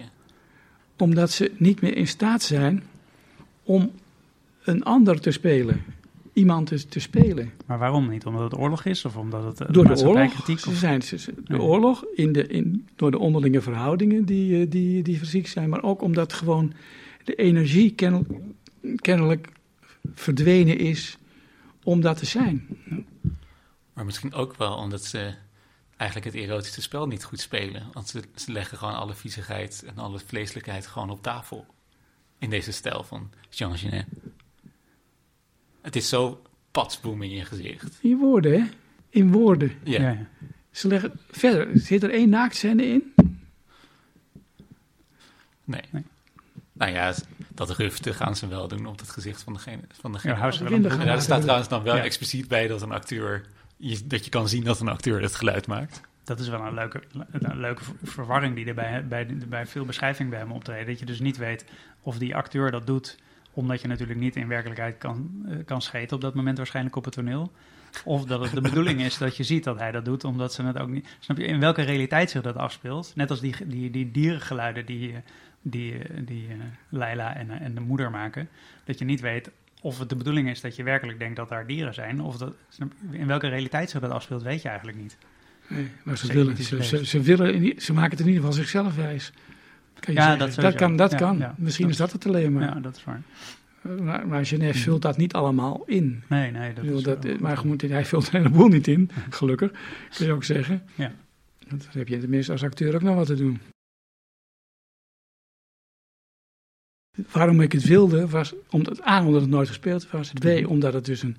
[0.98, 2.82] Omdat ze niet meer in staat zijn
[3.62, 3.90] om
[4.64, 5.82] een ander te spelen.
[6.32, 7.52] Iemand te, te spelen.
[7.66, 8.26] maar waarom niet?
[8.26, 9.04] Omdat het oorlog is?
[9.04, 10.46] Of omdat het eh, Door de oorlog.
[10.60, 11.60] Ze zijn, ze- ze- de Nee.
[11.60, 15.68] oorlog, in de, in, door de onderlinge verhoudingen die, eh, die, die fysiek zijn.
[15.68, 16.72] Maar ook omdat gewoon
[17.24, 18.26] de energie kennel-
[18.96, 19.48] kennelijk
[20.14, 21.18] verdwenen is
[21.82, 22.66] om dat te zijn.
[23.94, 25.32] Maar misschien ook wel omdat ze
[26.02, 27.82] eigenlijk het erotische spel niet goed spelen.
[27.92, 31.66] Want ze, ze leggen gewoon alle viezigheid en alle vleeselijkheid gewoon op tafel.
[32.38, 34.06] In deze stijl van Jean Genet.
[35.80, 37.98] Het is zo patsboom in je gezicht.
[38.00, 38.68] In woorden, hè?
[39.08, 39.72] In woorden.
[39.82, 40.26] Ja, ja.
[40.70, 41.68] Ze leggen verder.
[41.78, 43.14] Zit er één naaktscène in?
[45.64, 45.82] nee.
[45.90, 46.04] Nee.
[46.72, 47.14] Nou ja,
[47.48, 49.82] dat rufte gaan ze wel doen op het gezicht van degene.
[50.00, 50.34] Van degene.
[50.34, 50.64] Ja, ze
[51.04, 52.02] daar staat trouwens dan wel Ja.
[52.02, 53.46] expliciet bij dat een acteur...
[54.04, 56.00] dat je kan zien dat een acteur het geluid maakt.
[56.24, 59.84] Dat is wel een leuke, een leuke ver- verwarring die er bij, bij, bij veel
[59.84, 60.86] beschrijving bij hem optreden.
[60.86, 61.64] Dat je dus niet weet
[62.00, 63.18] of die acteur dat doet
[63.54, 67.04] omdat je natuurlijk niet in werkelijkheid kan, eh, kan scheten op dat moment waarschijnlijk op
[67.04, 67.52] het toneel.
[68.04, 70.62] Of dat het de bedoeling is dat je ziet dat hij dat doet, omdat ze
[70.62, 71.16] het ook niet...
[71.18, 73.12] Snap je, in welke realiteit zich dat afspeelt?
[73.14, 75.14] Net als die, die, die dierengeluiden die,
[75.62, 76.54] die, die eh,
[76.88, 78.48] Leila en, eh, en de moeder maken.
[78.84, 79.50] Dat je niet weet
[79.82, 82.20] of het de bedoeling is dat je werkelijk denkt dat daar dieren zijn.
[82.20, 82.54] Of dat,
[83.10, 85.16] in welke realiteit zich dat afspeelt, weet je eigenlijk niet.
[85.68, 88.56] Nee, maar ze, Zeker willen, ze, ze, ze willen, ze maken het in ieder geval
[88.56, 89.32] zichzelf wijs.
[90.00, 90.96] Kan je Ja, dat dat, kan.
[90.96, 91.38] Dat Ja, kan.
[91.38, 91.54] ja.
[91.58, 92.62] Misschien Dat- is dat het alleen maar.
[92.62, 93.22] Ja, dat is waar.
[94.02, 96.22] Maar, maar Geneviève vult dat niet allemaal in.
[96.28, 99.70] Nee, nee, dat bedoel, is dat, maar goed, hij vult een heleboel niet in, gelukkig,
[100.16, 100.82] kun je ook zeggen.
[100.94, 101.12] Ja.
[101.68, 103.60] Dan heb je tenminste als acteur ook nog wat te doen.
[107.32, 110.32] Waarom ik het wilde, was omdat, A, omdat het nooit gespeeld was.
[110.32, 111.36] B, omdat het dus een,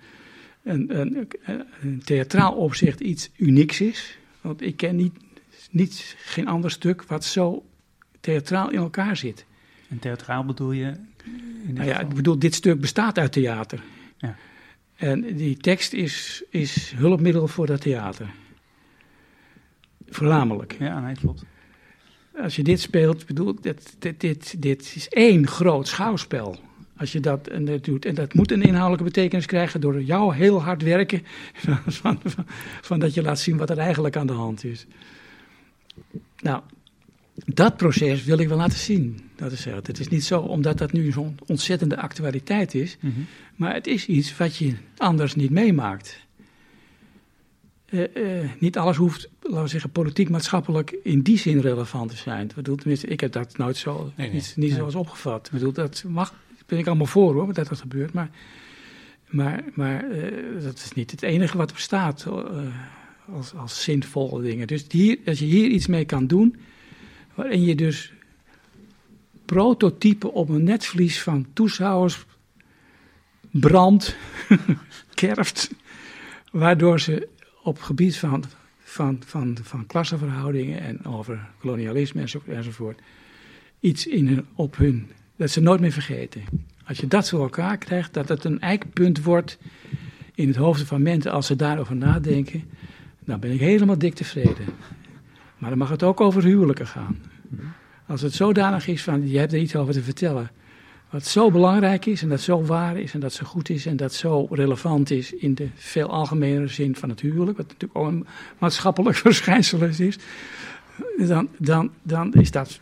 [0.63, 1.27] een, een,
[1.81, 4.17] een theatraal opzicht iets unieks is.
[4.41, 5.13] Want ik ken niet,
[5.69, 7.65] niet, geen ander stuk wat zo
[8.19, 9.45] theatraal in elkaar zit.
[9.89, 10.93] En theatraal bedoel je?
[11.67, 13.83] In Nou ja, ik bedoel, dit stuk bestaat uit theater.
[14.17, 14.35] Ja.
[14.95, 18.29] En die tekst is, is hulpmiddel voor dat theater.
[20.07, 20.75] Voornamelijk.
[20.79, 21.45] ja, nee, klopt.
[22.41, 26.59] Als je dit speelt, ik bedoel, dit, dit, dit, dit is één groot schouwspel.
[26.97, 28.05] Als je dat, en dat doet.
[28.05, 31.23] En dat moet een inhoudelijke betekenis krijgen door jou heel hard werken.
[31.87, 32.45] Van, van,
[32.81, 34.85] van dat je laat zien wat er eigenlijk aan de hand is.
[36.39, 36.61] Nou,
[37.45, 39.19] dat proces wil ik wel laten zien.
[39.35, 39.87] Dat is het.
[39.87, 42.97] Het is niet zo omdat dat nu zo'n ontzettende actualiteit is.
[42.99, 43.19] Mhm.
[43.55, 46.19] Maar het is iets wat je anders niet meemaakt.
[47.93, 52.49] Eh, eh, niet alles hoeft, laten we zeggen, politiek-maatschappelijk in die zin relevant te zijn.
[52.49, 54.35] Ik bedoel, tenminste, ik heb dat nooit zo, Nee, nee.
[54.35, 54.77] niet, niet Nee.
[54.77, 55.45] zo als opgevat.
[55.45, 58.13] Ik bedoel, dat mag, daar ben ik allemaal voor hoor, dat dat gebeurt.
[58.13, 58.29] Maar,
[59.29, 62.33] maar, maar eh, dat is niet het enige wat bestaat eh,
[63.35, 64.67] als, als zinvolle dingen.
[64.67, 66.55] Dus hier, als je hier iets mee kan doen,
[67.33, 68.13] waarin je dus
[69.45, 72.25] prototypen op een netvlies van toeschouwers
[73.51, 74.15] brandt,
[75.13, 75.71] kerft,
[76.51, 77.27] waardoor ze
[77.63, 78.43] op gebied van,
[78.79, 83.01] van, van, van klassenverhoudingen en over kolonialisme enzo- enzovoort,
[83.79, 86.43] iets in hun, op hun, dat ze nooit meer vergeten.
[86.85, 89.57] Als je dat voor elkaar krijgt, dat het een eikpunt wordt
[90.35, 92.63] in het hoofd van mensen als ze daarover nadenken,
[93.19, 94.65] dan ben ik helemaal dik tevreden.
[95.57, 97.21] Maar dan mag het ook over huwelijken gaan.
[98.07, 100.51] Als het zodanig is van, je hebt er iets over te vertellen,
[101.13, 103.95] wat zo belangrijk is en dat zo waar is en dat zo goed is en
[103.95, 108.07] dat zo relevant is in de veel algemenere zin van het huwelijk, wat natuurlijk ook
[108.07, 108.25] een
[108.57, 110.17] maatschappelijk verschijnsel is,
[111.17, 112.79] dan, dan, dan is dat,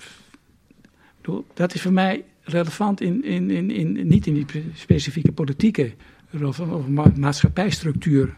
[1.54, 5.94] dat is voor mij relevant in, in, in, in, niet in die specifieke politieke
[6.42, 8.36] over ma maatschappijstructuur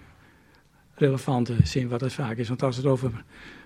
[0.96, 2.48] relevante zin, wat het vaak is.
[2.48, 3.24] Want als het over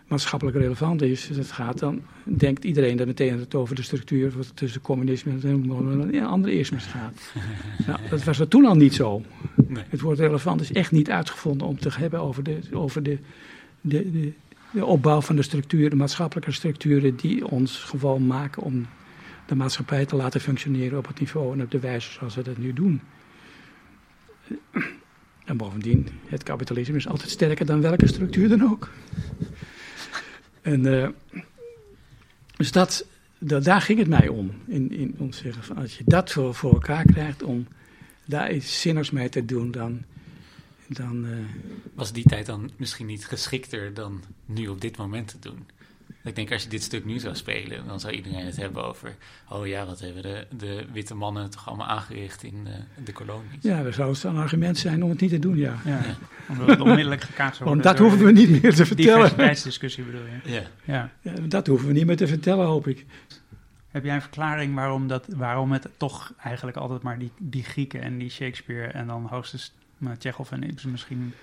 [0.07, 4.81] maatschappelijk relevant is, het gaat, dan denkt iedereen dat meteen het over de structuur tussen
[4.81, 7.33] communisme en andere ismes gaat.
[7.87, 9.21] nou, dat was er toen al niet zo.
[9.67, 9.83] Nee.
[9.89, 13.17] Het woord relevant is echt niet uitgevonden om te hebben over de, over de,
[13.81, 14.33] de, de,
[14.71, 18.85] de opbouw van de structuren, de maatschappelijke structuren die ons gewoon maken om
[19.45, 22.57] de maatschappij te laten functioneren op het niveau en op de wijze zoals we dat
[22.57, 23.01] nu doen.
[25.45, 28.89] En bovendien, het kapitalisme is altijd sterker dan welke structuur dan ook.
[30.67, 31.07] En, uh,
[32.57, 33.05] dus dat,
[33.37, 34.51] dat, daar ging het mij om.
[34.65, 37.67] In, in, om te zeggen, van als je dat voor, voor elkaar krijgt, om
[38.25, 40.03] daar iets zinnigs mee te doen, dan.
[40.87, 41.37] dan uh,
[41.93, 45.67] Was die tijd dan misschien niet geschikter dan nu op dit moment te doen?
[46.27, 49.15] Ik denk als je dit stuk nu zou spelen, dan zou iedereen het hebben over.
[49.49, 53.61] Oh ja, wat hebben de, de witte mannen toch allemaal aangericht in de, de kolonies?
[53.61, 55.75] Ja, dat zou een argument zijn om het niet te doen, ja.
[55.85, 56.01] ja.
[56.49, 57.73] Omdat het onmiddellijk gekaatst wordt.
[57.73, 59.15] Want dat hoeven we niet meer te vertellen.
[59.15, 60.51] Diversiteitsdiscussie bedoel je?
[60.51, 60.61] Ja.
[60.83, 61.11] ja.
[61.21, 61.33] ja.
[61.41, 63.05] Dat hoeven we niet meer te vertellen, hoop ik.
[63.91, 68.01] Heb jij een verklaring waarom, dat, waarom het toch eigenlijk altijd maar die, die Grieken
[68.01, 71.33] en die Shakespeare en dan hoogstens maar Tsjechov en Ibsen misschien...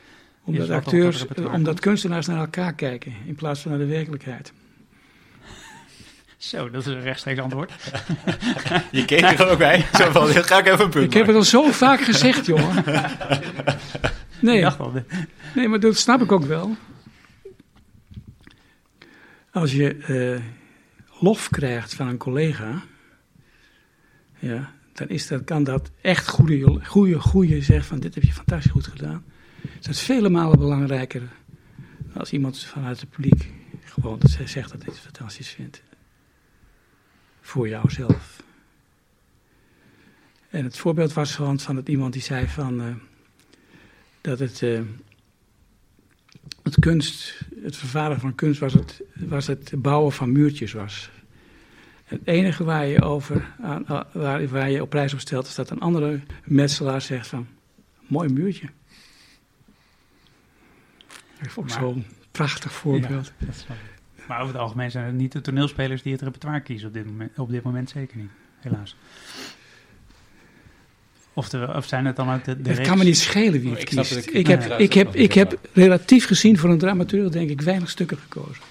[0.47, 4.53] Omdat acteurs, omdat kunstenaars naar elkaar kijken in plaats van naar de werkelijkheid.
[6.45, 7.72] Zo, dat is een rechtstreeks antwoord.
[8.90, 9.86] Je keek er ook bij.
[9.99, 12.84] Zo van, ga ik even een punt Ik heb het al zo vaak gezegd, jongen.
[14.40, 14.66] Nee,
[15.55, 16.76] nee, maar dat snap ik ook wel.
[19.51, 20.40] Als je uh,
[21.20, 22.82] lof krijgt van een collega,
[24.38, 28.32] ja, dan is dat, kan dat echt goede, goede, goede zeggen van dit heb je
[28.32, 29.24] fantastisch goed gedaan.
[29.80, 31.22] Dat is vele malen belangrijker
[32.14, 33.51] als iemand vanuit het publiek
[33.84, 35.82] gewoon dat zij zegt dat hij het fantastisch vindt
[37.45, 38.42] voor jouzelf.
[40.51, 42.95] En het voorbeeld was van, van het iemand die zei van, uh,
[44.20, 44.80] dat het, uh,
[46.62, 51.11] het kunst, het vervaardigen van kunst was het, was het bouwen van muurtjes was.
[52.05, 53.55] Het enige waar je, over,
[54.12, 57.47] waar, waar je op prijs op stelt, is dat een andere metselaar zegt van,
[58.07, 58.68] mooi muurtje.
[61.40, 63.32] Dat vond ik zo'n prachtig voorbeeld.
[63.38, 63.74] Ja,
[64.29, 67.07] maar over het algemeen zijn het niet de toneelspelers die het repertoire kiezen op dit
[67.07, 68.97] moment, op dit moment zeker niet, helaas.
[71.35, 73.70] Of, de, of zijn het dan ook de, de Het kan me niet schelen wie
[73.70, 74.16] het oh, kiest.
[74.16, 77.91] Ik, ik, heb, ik, heb, ik heb relatief gezien voor een dramaturg denk ik weinig
[77.91, 78.62] stukken gekozen.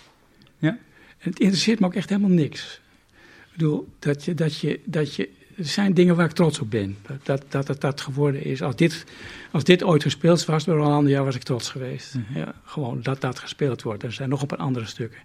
[0.58, 0.70] Ja?
[1.18, 2.82] En het interesseert me ook echt helemaal niks.
[3.12, 6.72] Ik bedoel, dat je, dat je, dat je, er zijn dingen waar ik trots op
[6.72, 6.98] ben.
[7.24, 8.62] Dat dat, dat, dat geworden is.
[8.62, 9.06] Als dit,
[9.52, 12.16] als dit ooit gespeeld was door Rolanda, was ik trots geweest.
[12.16, 12.38] Mm -hmm.
[12.38, 14.04] ja, gewoon dat dat gespeeld wordt.
[14.04, 15.20] Er zijn nog een paar andere stukken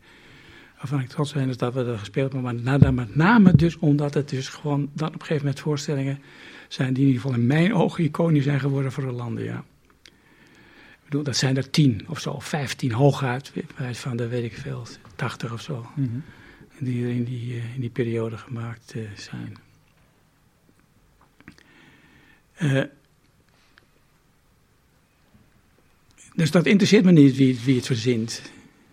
[0.79, 2.63] waarvan ik trots ben is dat we er gespeeld hebben.
[2.63, 6.21] Maar met name dus omdat het dus gewoon dan op een gegeven moment voorstellingen
[6.69, 9.65] zijn die in ieder geval in mijn ogen iconisch zijn geworden voor de landen, ja.
[10.93, 13.53] Ik bedoel, dat zijn er tien of zo, vijftien hooguit,
[13.93, 15.87] van de weet ik veel, tachtig of zo.
[15.95, 16.23] Mm -hmm.
[16.79, 19.57] Die er in die, uh, in die periode gemaakt uh, zijn.
[22.59, 22.85] Uh,
[26.35, 28.43] dus dat interesseert me niet wie, wie het verzint.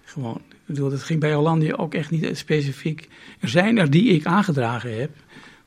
[0.04, 0.42] Gewoon.
[0.66, 3.07] Ik bedoel, dat ging bij Hollandia ook echt niet specifiek.
[3.39, 5.09] Er zijn er die ik aangedragen heb.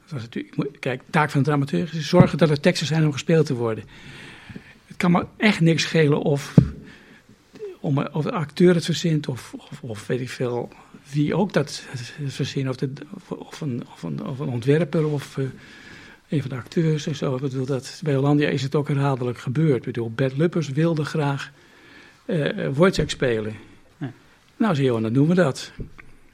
[0.03, 3.12] Dat was natuurlijk, kijk, taak van de dramaturg is zorgen dat er teksten zijn om
[3.12, 3.84] gespeeld te worden.
[4.86, 6.55] Het kan me echt niks schelen of,
[7.80, 10.73] om, of de acteur het verzint of, of, weet ik veel
[11.12, 11.86] wie ook dat
[12.27, 12.68] verzint.
[12.68, 12.93] Of, de,
[13.28, 15.47] of, een, of, een, of een ontwerper of uh,
[16.28, 17.35] een van de acteurs en zo.
[17.35, 19.77] Ik bedoel, dat, bij Hollandia is het ook herhaaldelijk gebeurd.
[19.77, 21.52] Ik bedoel, Bert Luppers wilde graag
[22.27, 23.55] uh, spelen.
[24.59, 25.72] Nou, zei Johan, dan doen we dat.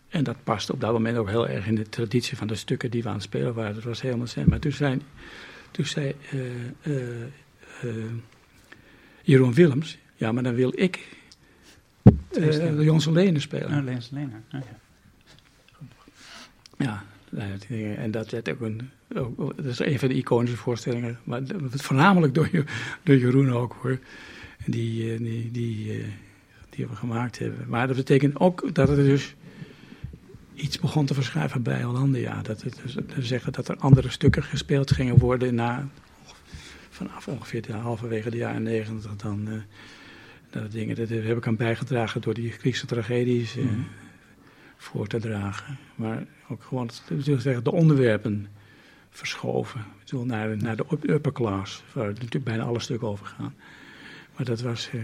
[0.09, 2.91] En dat past op dat moment ook heel erg in de traditie van de stukken
[2.91, 3.75] die we aan het spelen waren.
[3.75, 4.45] Dat was helemaal zin.
[4.49, 5.01] Maar toen zei,
[5.71, 6.41] toen zei uh,
[6.83, 7.21] uh,
[7.85, 8.05] uh,
[9.23, 11.17] Jeroen Willems, ja, maar dan wil ik
[12.39, 13.89] uh, Jons Lenen spelen.
[13.89, 14.61] Oh,
[16.79, 17.05] ja.
[17.29, 21.43] Ja, en dat werd ook een, ook, dat is een van de iconische voorstellingen, maar
[21.71, 22.49] voornamelijk door,
[23.03, 23.99] door Jeroen ook hoor.
[24.67, 26.05] Die, die, die,
[26.77, 27.69] die we gemaakt hebben.
[27.69, 29.35] Maar dat betekent ook dat het dus
[30.55, 32.43] iets begon te verschuiven bij Hollandia.
[32.43, 32.81] Dat het
[33.15, 35.89] dus, zeggen dat er andere stukken gespeeld gingen worden na,
[36.91, 39.17] vanaf ongeveer de halverwege de jaren negentig.
[39.17, 39.55] Dan, uh,
[40.51, 43.87] dat dingen, dat heb ik aan bijgedragen door die Griekse tragedies uh, mm.
[44.77, 45.79] voor te dragen.
[45.95, 48.47] Maar ook gewoon zeggen, de onderwerpen
[49.11, 49.85] verschoven.
[50.25, 53.55] Naar, naar de upper class, waar natuurlijk bijna alle stukken over gaan.
[54.37, 54.91] Maar dat was...
[54.95, 55.03] Uh,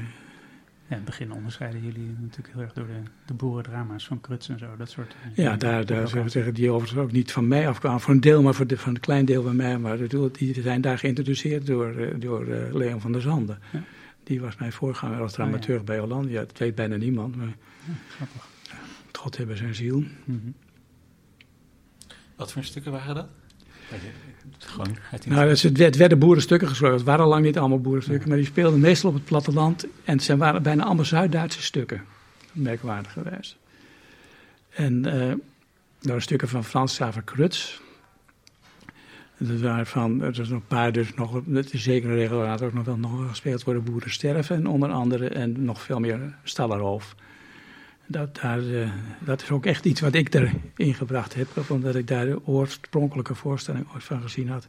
[0.91, 4.49] Ja, in het begin onderscheiden jullie natuurlijk heel erg door de, de boerendrama's van Kruts
[4.49, 5.15] en zo, dat soort.
[5.35, 8.21] Ja, daar, daar zullen we zeggen, die overigens ook niet van mij afkwamen, voor een
[8.21, 9.79] deel, maar voor de, van een klein deel van mij.
[9.79, 13.59] Maar bedoel, die zijn daar geïntroduceerd door, eh, door uh, Leon van der Zanden.
[13.73, 13.83] Ja.
[14.23, 15.85] Die was mijn voorganger als dramaturg ja.
[15.85, 16.41] bij Hollandia.
[16.41, 18.49] Dat weet bijna niemand, maar Ja, grappig.
[19.13, 20.05] God hebben zijn ziel.
[20.25, 20.39] Mhm.
[22.37, 23.29] Wat voor stukken waren dat?
[24.59, 24.97] Gewoon
[25.27, 26.97] Nou, dus het, werd- het werden boerenstukken geschreven.
[26.97, 28.29] Het waren al lang niet allemaal boerenstukken, Ja.
[28.29, 29.87] maar die speelden meestal op het platteland.
[30.05, 32.05] En zijn, waren bijna allemaal Zuid-Duitse stukken.
[32.53, 33.57] Merkwaardig geweest.
[34.71, 35.37] En er
[36.03, 37.81] waren stukken van Frans Xaver Kruts.
[39.39, 42.43] Dat waren van, er zijn nog een paar, dus nog, het is zeker een regel,
[42.45, 46.01] er ook nog wel nog gespeeld worden Boeren sterven, en onder andere, en nog veel
[46.01, 47.15] meer Stallerhof.
[48.11, 52.07] Dat, daar, eh, dat is ook echt iets wat ik erin gebracht heb, omdat ik
[52.07, 54.69] daar de oorspronkelijke voorstelling ooit van gezien had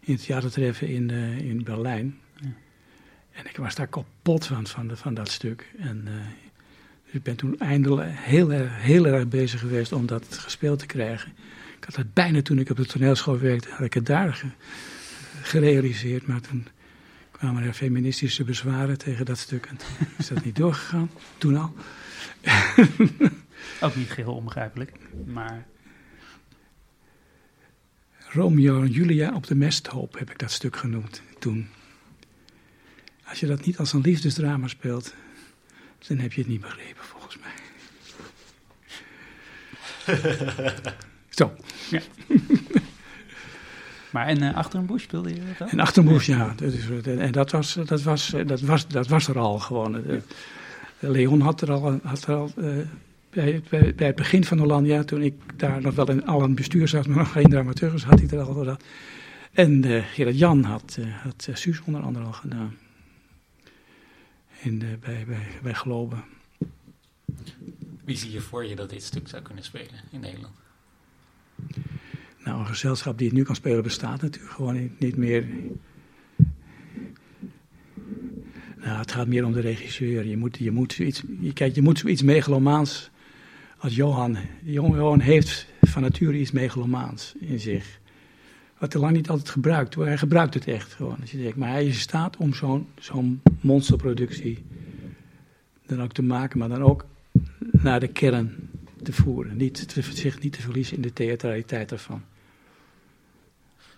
[0.00, 2.18] in het theatertreffen in, eh, in Berlijn.
[2.40, 2.46] Ja.
[3.32, 5.72] En ik was daar kapot van, van, van dat stuk.
[5.78, 6.12] En eh,
[7.04, 10.86] dus ik ben toen eindelijk heel, erg- heel erg bezig geweest om dat gespeeld te
[10.86, 11.32] krijgen.
[11.78, 14.46] Ik had het bijna toen ik op de toneelschool werkte, had ik het daar ge-
[15.42, 16.26] gerealiseerd.
[16.26, 16.66] Maar toen
[17.30, 19.66] kwamen er feministische bezwaren tegen dat stuk.
[19.66, 21.74] En toen is dat niet doorgegaan, toen al.
[23.80, 24.92] Ook niet geheel onbegrijpelijk,
[25.24, 25.66] maar
[28.28, 31.68] Romeo en Julia op de mesthoop heb ik dat stuk genoemd toen.
[33.24, 35.14] Als je dat niet als een liefdesdrama speelt,
[36.06, 37.54] dan heb je het niet begrepen volgens mij.
[41.28, 41.56] Zo,
[44.10, 45.72] Maar en eh, achter een bush speelde je dat ook?
[45.72, 46.54] en Achtermoes, ja.
[46.56, 50.06] Dat is, en dat was, dat, was, dat, was, dat was er al gewoon.
[50.06, 50.16] Eh,
[50.98, 52.76] Leon had er al, had er al eh,
[53.30, 56.88] bij, bij, bij het begin van Hollandia, toen ik daar nog wel in al bestuur
[56.88, 58.78] zat, maar nog geen dramaturgus, had hij er al gedaan.
[59.52, 62.76] En eh Gerard Jan had, eh, had Suus onder andere al gedaan.
[64.60, 66.24] In, de, bij, bij, bij Globen.
[68.04, 70.54] Wie zie je voor je dat dit stuk zou kunnen spelen in Nederland?
[72.44, 75.46] Nou, een gezelschap die het nu kan spelen bestaat natuurlijk gewoon niet, niet meer.
[78.86, 80.26] Nou, het gaat meer om de regisseur.
[80.26, 83.10] Je moet, je moet, zoiets, je, kijk, je moet zoiets megalomaans
[83.78, 84.36] als Johan.
[84.62, 88.00] Johan heeft van nature iets megalomaans in zich.
[88.78, 89.94] Wat hij lang niet altijd gebruikt.
[89.94, 90.06] hoor.
[90.06, 91.16] Hij gebruikt het echt gewoon.
[91.20, 91.56] Als je denkt.
[91.56, 94.64] Maar hij is in staat om zo'n zo'n monsterproductie
[95.86, 96.58] dan ook te maken.
[96.58, 97.06] Maar dan ook
[97.70, 98.70] naar de kern
[99.02, 99.56] te voeren.
[99.56, 102.22] Niet te, zich niet te verliezen in de theatraliteit ervan.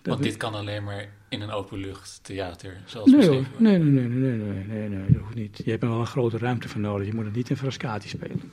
[0.09, 4.37] Want dit kan alleen maar in een openlucht theater, zoals Nee, nee, nee, nee, nee,
[4.37, 5.61] nee, nee, nee, dat hoeft niet.
[5.63, 7.07] Je hebt er wel een grote ruimte voor nodig.
[7.07, 8.51] Je moet het niet in Frascati spelen.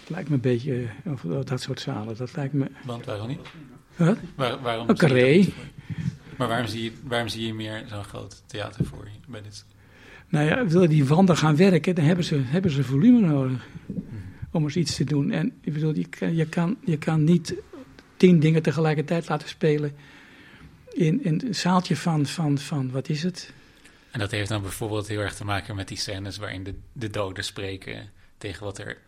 [0.00, 2.66] Het lijkt me een beetje, eh, of of dat soort zalen, dat lijkt me...
[2.84, 3.40] Want waarom niet?
[3.96, 4.18] Wat?
[4.34, 5.44] Waar, waarom Een carré.
[6.36, 9.64] Maar waarom zie, je, waarom zie je meer zo'n groot theater voor je bij dit?
[10.28, 13.66] Nou ja, willen die wanden gaan werken, dan hebben ze, hebben ze volume nodig
[14.50, 15.30] om eens iets te doen.
[15.30, 17.54] En ik bedoel, je kan, je kan niet
[18.16, 19.92] tien dingen tegelijkertijd laten spelen
[20.92, 23.52] in, in een zaaltje van, van, van, wat is het?
[24.10, 27.10] En dat heeft dan bijvoorbeeld heel erg te maken met die scènes waarin de, de
[27.10, 28.98] doden spreken tegen wat er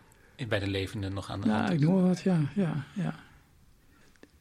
[0.48, 1.84] bij de levenden nog aan de Nou, hand ik is.
[1.84, 3.14] noem maar wat, ja, ja, ja.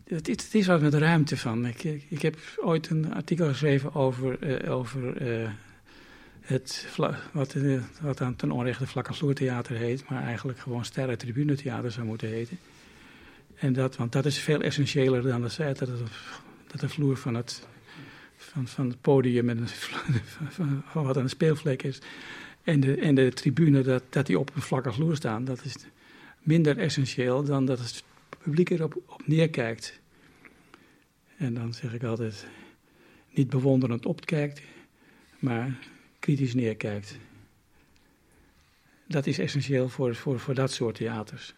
[0.07, 1.65] Het, is- het is wat met ruimte van.
[1.65, 5.49] Ik, ik, ik heb ooit een artikel geschreven over, eh, over eh,
[6.41, 6.87] het,
[7.31, 12.05] wat, eh, wat dan ten onrechte vlakke vloertheater heet, maar eigenlijk gewoon sterren tribunetheater zou
[12.05, 12.57] moeten heten.
[13.55, 16.01] En dat, want dat is veel essentiëler dan dat, zij- dat, het-
[16.73, 17.67] dat de vloer van het,
[18.35, 19.67] van, van het podium en
[20.49, 21.99] van, van, wat een speelvlek is.
[22.63, 25.75] En de, en de tribune, dat, dat die op een vlakke vloer staan, dat is
[26.39, 28.03] minder essentieel dan dat het
[28.43, 29.99] publiek erop op neerkijkt.
[31.37, 32.47] En dan zeg ik altijd,
[33.29, 34.61] niet bewonderend opkijkt,
[35.39, 35.77] maar
[36.19, 37.17] kritisch neerkijkt.
[39.07, 41.55] Dat is essentieel voor, voor, voor dat soort theaters.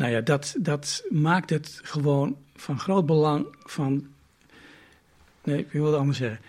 [0.00, 4.06] Nou ja, dat, dat maakt het gewoon van groot belang van.
[5.44, 6.40] Nee, ik wil het anders zeggen.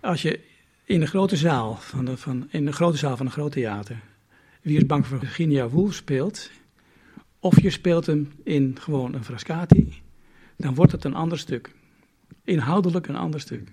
[0.00, 0.40] Als je
[0.84, 4.00] in de grote zaal van, de, van, in de grote zaal van een groot theater.
[4.62, 6.50] Wie is bang Virginia Woolf speelt.
[7.38, 10.02] Of je speelt hem in gewoon een Frascati.
[10.56, 11.74] Dan wordt het een ander stuk.
[12.44, 13.72] Inhoudelijk een ander stuk.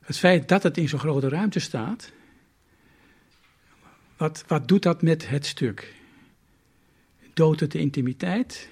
[0.00, 2.12] Het feit dat het in zo'n grote ruimte staat.
[4.16, 5.94] Wat, wat doet dat met het stuk?
[7.32, 8.68] Doodt het de intimiteit?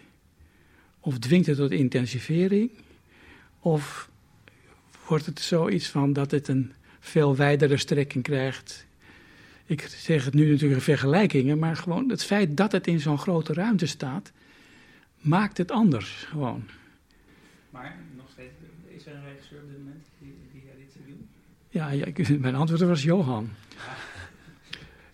[1.01, 2.71] Of dwingt het tot intensivering?
[3.61, 4.11] Of
[5.07, 8.87] wordt het zoiets van dat het een veel wijdere strekking krijgt?
[9.67, 13.19] Ik zeg het nu natuurlijk in vergelijkingen, maar gewoon het feit dat het in zo'n
[13.19, 14.33] grote ruimte staat,
[15.21, 16.65] maakt het anders gewoon.
[17.71, 18.53] Maar nog steeds,
[18.89, 21.29] Is er een regisseur op dit moment die, die dit zou doen?
[21.69, 22.07] Ja, ja
[22.39, 23.51] mijn antwoord was Johan.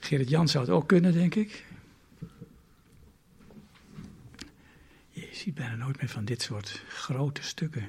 [0.09, 1.65] Gerrit Jan zou het ook kunnen, denk ik.
[5.11, 7.89] Je ziet bijna nooit meer van dit soort grote stukken.